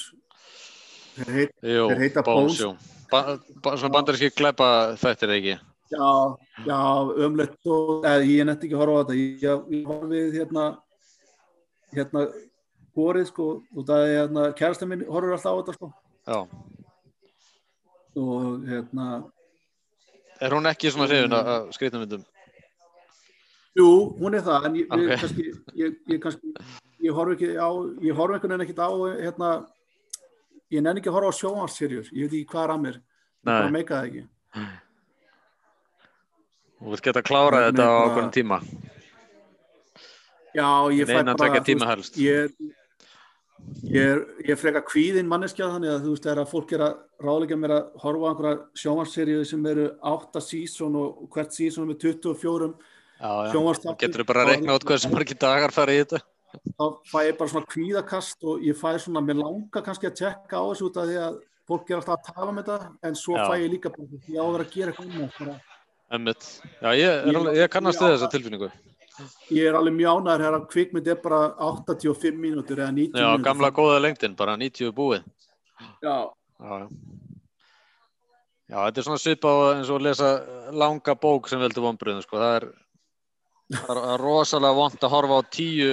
þeir 1.15 1.33
heit, 1.39 1.53
jú, 1.63 1.87
þeir 1.93 2.03
heita 2.03 2.25
Bones, 2.27 2.59
Bones. 2.59 2.91
Ba, 3.13 3.21
ba, 3.63 3.77
svona 3.79 3.93
bandaríski 3.95 4.33
glæpa 4.35 4.67
þættir 4.99 5.31
ekki. 5.37 5.55
Já, 5.93 6.09
já, 6.67 6.79
ömlegt 7.27 7.69
og 7.71 8.07
eða, 8.09 8.25
ég 8.27 8.47
netti 8.49 8.67
ekki 8.67 8.75
að 8.75 8.81
horfa 8.83 8.97
á 8.97 9.03
þetta 9.05 9.19
ég, 9.21 9.69
ég 9.77 9.91
horfið 9.91 10.39
hérna 10.41 10.65
hérna 11.95 12.25
hvorið 12.97 13.29
sko 13.29 13.47
og 13.61 13.87
það 13.87 14.07
er 14.09 14.15
hérna, 14.17 14.47
kærasta 14.59 14.89
minn 14.91 15.05
horfur 15.07 15.37
alltaf 15.37 15.55
á 15.55 15.59
þetta 15.61 15.77
sko 15.77 15.91
Já, 16.25 16.39
og 18.17 18.65
hérna, 18.71 19.07
er 20.41 20.57
hún 20.57 20.71
ekki 20.73 20.91
svona 20.95 21.07
hrifin 21.11 21.37
af 21.37 21.69
skrifna 21.77 22.01
myndum? 22.03 22.25
jú, 23.79 23.89
hún 24.19 24.35
er 24.39 24.43
það 24.47 24.69
en 24.71 24.81
ég, 24.81 24.91
Ok. 24.91 25.05
ég 25.05 25.21
kannski 25.21 25.47
ég, 25.85 25.97
ég 26.15 26.21
kannski, 26.23 26.55
ég 27.05 27.17
horf 27.17 27.35
ekki 27.37 27.51
á 27.57 27.69
ég 28.05 28.17
horf 28.17 28.37
einhvern 28.37 28.55
veginn 28.55 28.67
ekkert 28.67 28.85
á 28.85 28.91
hérna 29.21 29.51
ég 30.73 30.81
nenni 30.85 31.03
ekki 31.03 31.13
að 31.13 31.19
horfa 31.19 31.35
á 31.35 31.39
sjónvarsserjur 31.41 32.09
ég 32.13 32.25
veit 32.25 32.39
ekki 32.39 32.51
hvað 32.53 32.65
er 32.65 32.75
að 32.75 32.83
mér, 32.87 33.03
bara 33.45 33.75
meika 33.75 34.01
það 34.01 34.09
ekki 34.11 34.27
Þú 36.85 36.93
vilt 36.93 37.05
geta 37.07 37.21
klárað 37.25 37.63
Nei, 37.63 37.67
þetta 37.71 37.85
á 37.89 37.97
okkur 38.05 38.25
tíma. 38.35 38.57
Já, 40.55 40.67
ég 40.93 41.09
fæ 41.09 41.15
bara 41.25 41.35
þú 41.39 41.63
veist, 41.65 41.85
helst. 41.89 42.19
Ég, 42.21 42.51
ég 43.89 44.11
er, 44.11 44.21
ég 44.45 44.51
er 44.53 44.61
freka 44.61 44.83
kvíðin 44.85 45.31
manneskja 45.31 45.71
þannig 45.73 45.95
að 45.95 46.05
þú 46.05 46.13
veist 46.13 46.27
þegar 46.27 46.43
að 46.43 46.51
fólk 46.53 46.75
er 46.77 46.85
að 46.85 46.99
ráðleika 47.25 47.59
mér 47.63 47.75
að 47.79 47.89
horfa 48.05 48.29
á 48.29 48.31
einhverja 48.35 48.83
sjónvarsseríu 48.83 49.47
sem 49.49 49.65
eru 49.73 49.87
8 50.13 50.45
sísón 50.45 51.01
og 51.01 51.25
hvert 51.33 51.57
sísón 51.57 51.89
með 51.89 52.05
24 52.05 52.71
Já, 53.15 53.31
já. 53.31 53.51
Sjónvarpsþáttir. 53.55 54.01
Getur 54.05 54.21
þú 54.25 54.29
bara 54.29 54.45
að 54.45 54.53
rekna 54.53 54.77
út 54.77 54.87
hversu 54.91 55.11
margir 55.15 55.41
dagar 55.41 55.73
fara 55.73 55.95
í 55.95 56.03
þetta? 56.03 56.21
Þá 56.79 56.85
fæ 57.11 57.19
ég 57.29 57.39
bara 57.39 57.51
svona 57.53 57.71
kvíðakast 57.75 58.45
og 58.45 58.63
ég 58.67 58.77
fæ 58.79 58.95
svona, 59.03 59.21
mér 59.25 59.39
langar 59.43 59.83
kannski 59.87 60.09
að 60.11 60.17
tjekka 60.21 60.61
á 60.61 60.65
þessu 60.71 60.89
út 60.91 60.97
af 61.03 61.09
því 61.11 61.19
að 61.27 61.39
fólk 61.69 61.91
er 61.91 61.97
alltaf 62.01 62.17
að 62.19 62.35
tala 62.35 62.51
um 62.53 62.59
þetta 62.61 62.79
en 63.09 63.15
svo 63.19 63.37
Já. 63.39 63.45
fæ 63.49 63.55
ég 63.65 63.71
líka 63.73 63.91
bara 63.95 64.09
því 64.27 64.35
að 64.41 64.53
vera 64.55 64.65
að 64.69 64.75
gera 64.75 64.93
eitthvað 64.93 65.61
Emmitt. 66.15 66.45
Já, 66.83 66.91
ég, 66.95 67.09
er 67.09 67.33
Ég- 67.33 67.57
ég 67.65 67.71
kannast 67.73 67.99
við 68.01 68.13
þessa 68.15 68.29
tilfinningu. 68.31 68.69
ég 69.51 69.67
er 69.71 69.75
alveg 69.75 69.95
mjánaður 69.97 70.43
þegar 70.45 70.57
að 70.61 70.67
kvikmynd 70.75 71.09
er 71.09 71.17
bara 71.23 71.39
85 71.59 72.37
mínútur 72.39 72.77
eða 72.79 72.93
90 72.93 73.19
Já, 73.21 73.27
mínútur 73.33 73.45
gamla 73.45 73.71
góða 73.71 74.01
lengdin, 74.03 74.37
bara 74.37 74.57
90 74.57 74.93
búið. 74.93 75.25
Já, 76.03 76.31
Já, 76.61 76.79
já. 76.79 76.89
Já, 78.71 78.77
þetta 78.89 78.99
er 79.01 79.07
svona 79.07 79.21
svipað 79.21 79.59
eins 79.75 79.91
og 79.93 79.99
að 80.01 80.07
lesa 80.07 80.29
langa 80.73 81.15
bók 81.21 81.49
sem 81.51 81.61
veldur 81.61 81.85
vonbröðum, 81.85 82.23
sko. 82.25 82.39
Það 82.41 82.55
er, 82.61 82.67
það 83.77 84.01
er 84.15 84.23
rosalega 84.25 84.79
vond 84.79 85.05
að 85.05 85.13
horfa 85.15 85.41
á 85.41 85.43
tíu 85.53 85.91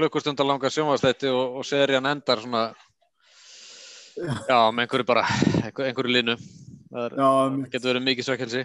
klukkustundar 0.00 0.48
langa 0.48 0.70
sjónvastætti 0.72 1.28
og, 1.28 1.60
og 1.60 1.66
serían 1.68 2.08
endar 2.08 2.40
svona, 2.40 2.70
já, 4.16 4.58
með 4.72 4.84
einhverju 4.86 5.08
bara, 5.08 5.26
einhver, 5.60 5.90
einhverju 5.90 6.14
línu. 6.16 6.36
Það, 6.90 7.04
er, 7.04 7.16
já, 7.20 7.30
getur 7.74 7.92
verið 7.92 8.06
mikið 8.08 8.28
sökkelsi. 8.28 8.64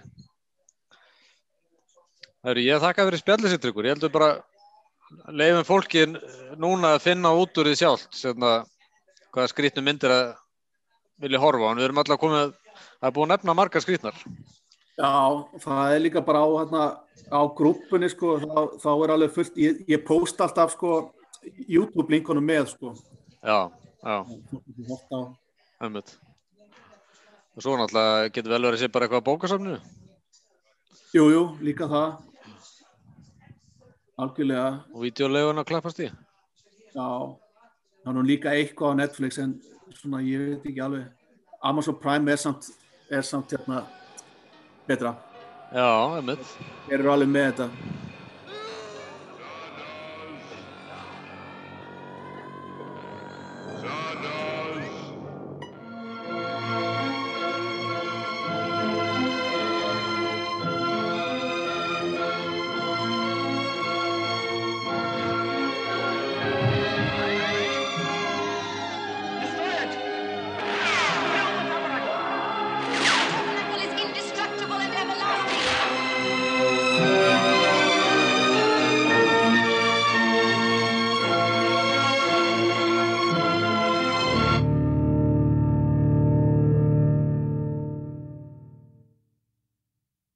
Það 2.46 2.54
eru, 2.54 2.66
ég 2.66 2.84
þakka 2.84 3.08
fyrir 3.10 3.22
spjallisittryggur. 3.22 3.88
Ég 3.88 3.96
heldur 3.98 4.14
bara 4.14 4.32
leifum 5.34 5.68
fólki 5.68 6.06
núna 6.62 6.96
að 6.96 7.06
finna 7.06 7.34
út 7.38 7.58
úr 7.62 7.70
því 7.72 7.78
sjálft, 7.80 8.12
svona, 8.18 8.58
hvaða 9.34 9.52
skrýtnu 9.52 9.84
myndir 9.86 10.14
að 10.14 10.28
vilja 11.22 11.42
horfa. 11.42 11.72
En 11.72 11.82
við 11.82 11.90
erum 11.90 12.02
alltaf 12.04 12.22
komið, 12.22 12.54
er 13.02 13.16
búið 13.16 13.28
að 13.28 13.34
nefna 13.34 13.58
margar 13.58 13.84
skrýtnar. 13.84 14.22
Já, 14.96 15.12
það 15.60 15.92
er 15.92 16.04
líka 16.06 16.24
bara 16.24 16.46
á, 16.46 16.48
hérna, 16.56 16.84
á 17.28 17.42
grúppunni 17.58 18.08
sko, 18.12 18.38
þá, 18.40 18.60
þá 18.80 18.92
er 18.94 19.14
alveg 19.16 19.34
fullt, 19.36 19.58
ég, 19.60 19.82
ég 19.92 20.06
post 20.08 20.40
alltaf 20.40 20.72
sko 20.78 20.94
YouTube-linkunum 21.70 22.46
með 22.46 22.70
sko. 22.74 22.94
Já, 23.46 23.72
já. 24.04 24.16
Og 27.56 27.64
svo 27.64 27.76
náttúrulega 27.80 28.32
getur 28.36 28.52
vel 28.52 28.66
verið 28.68 28.78
að 28.80 28.84
sé 28.84 28.92
bara 28.92 29.08
eitthvað 29.08 29.24
á 29.24 29.28
bókasafninu. 29.30 29.80
jú, 31.16 31.26
jú, 31.32 31.44
líka 31.64 31.88
það. 31.88 32.18
Algjörlega. 34.20 34.70
Og 34.94 35.04
videolegun 35.04 35.60
að 35.60 35.70
klappast 35.70 36.00
í. 36.04 36.10
Já, 36.96 37.08
það 38.04 38.12
er 38.12 38.18
nú 38.18 38.24
líka 38.24 38.56
eitthvað 38.56 38.96
á 38.96 39.00
Netflix 39.04 39.40
en 39.44 39.56
svona 39.96 40.24
ég 40.24 40.40
veit 40.40 40.68
ekki 40.72 40.84
alveg. 40.84 41.08
Amazon 41.64 42.00
Prime 42.00 42.32
er 42.32 42.40
samt, 42.40 42.68
er 43.10 43.24
samt 43.26 43.52
hérna 43.52 43.86
betra, 44.88 45.16
Já, 45.74 45.88
einmitt. 46.16 46.44
Þeir 46.86 47.00
eru 47.00 47.12
alveg 47.12 47.32
með 47.32 47.48
þetta 47.50 48.05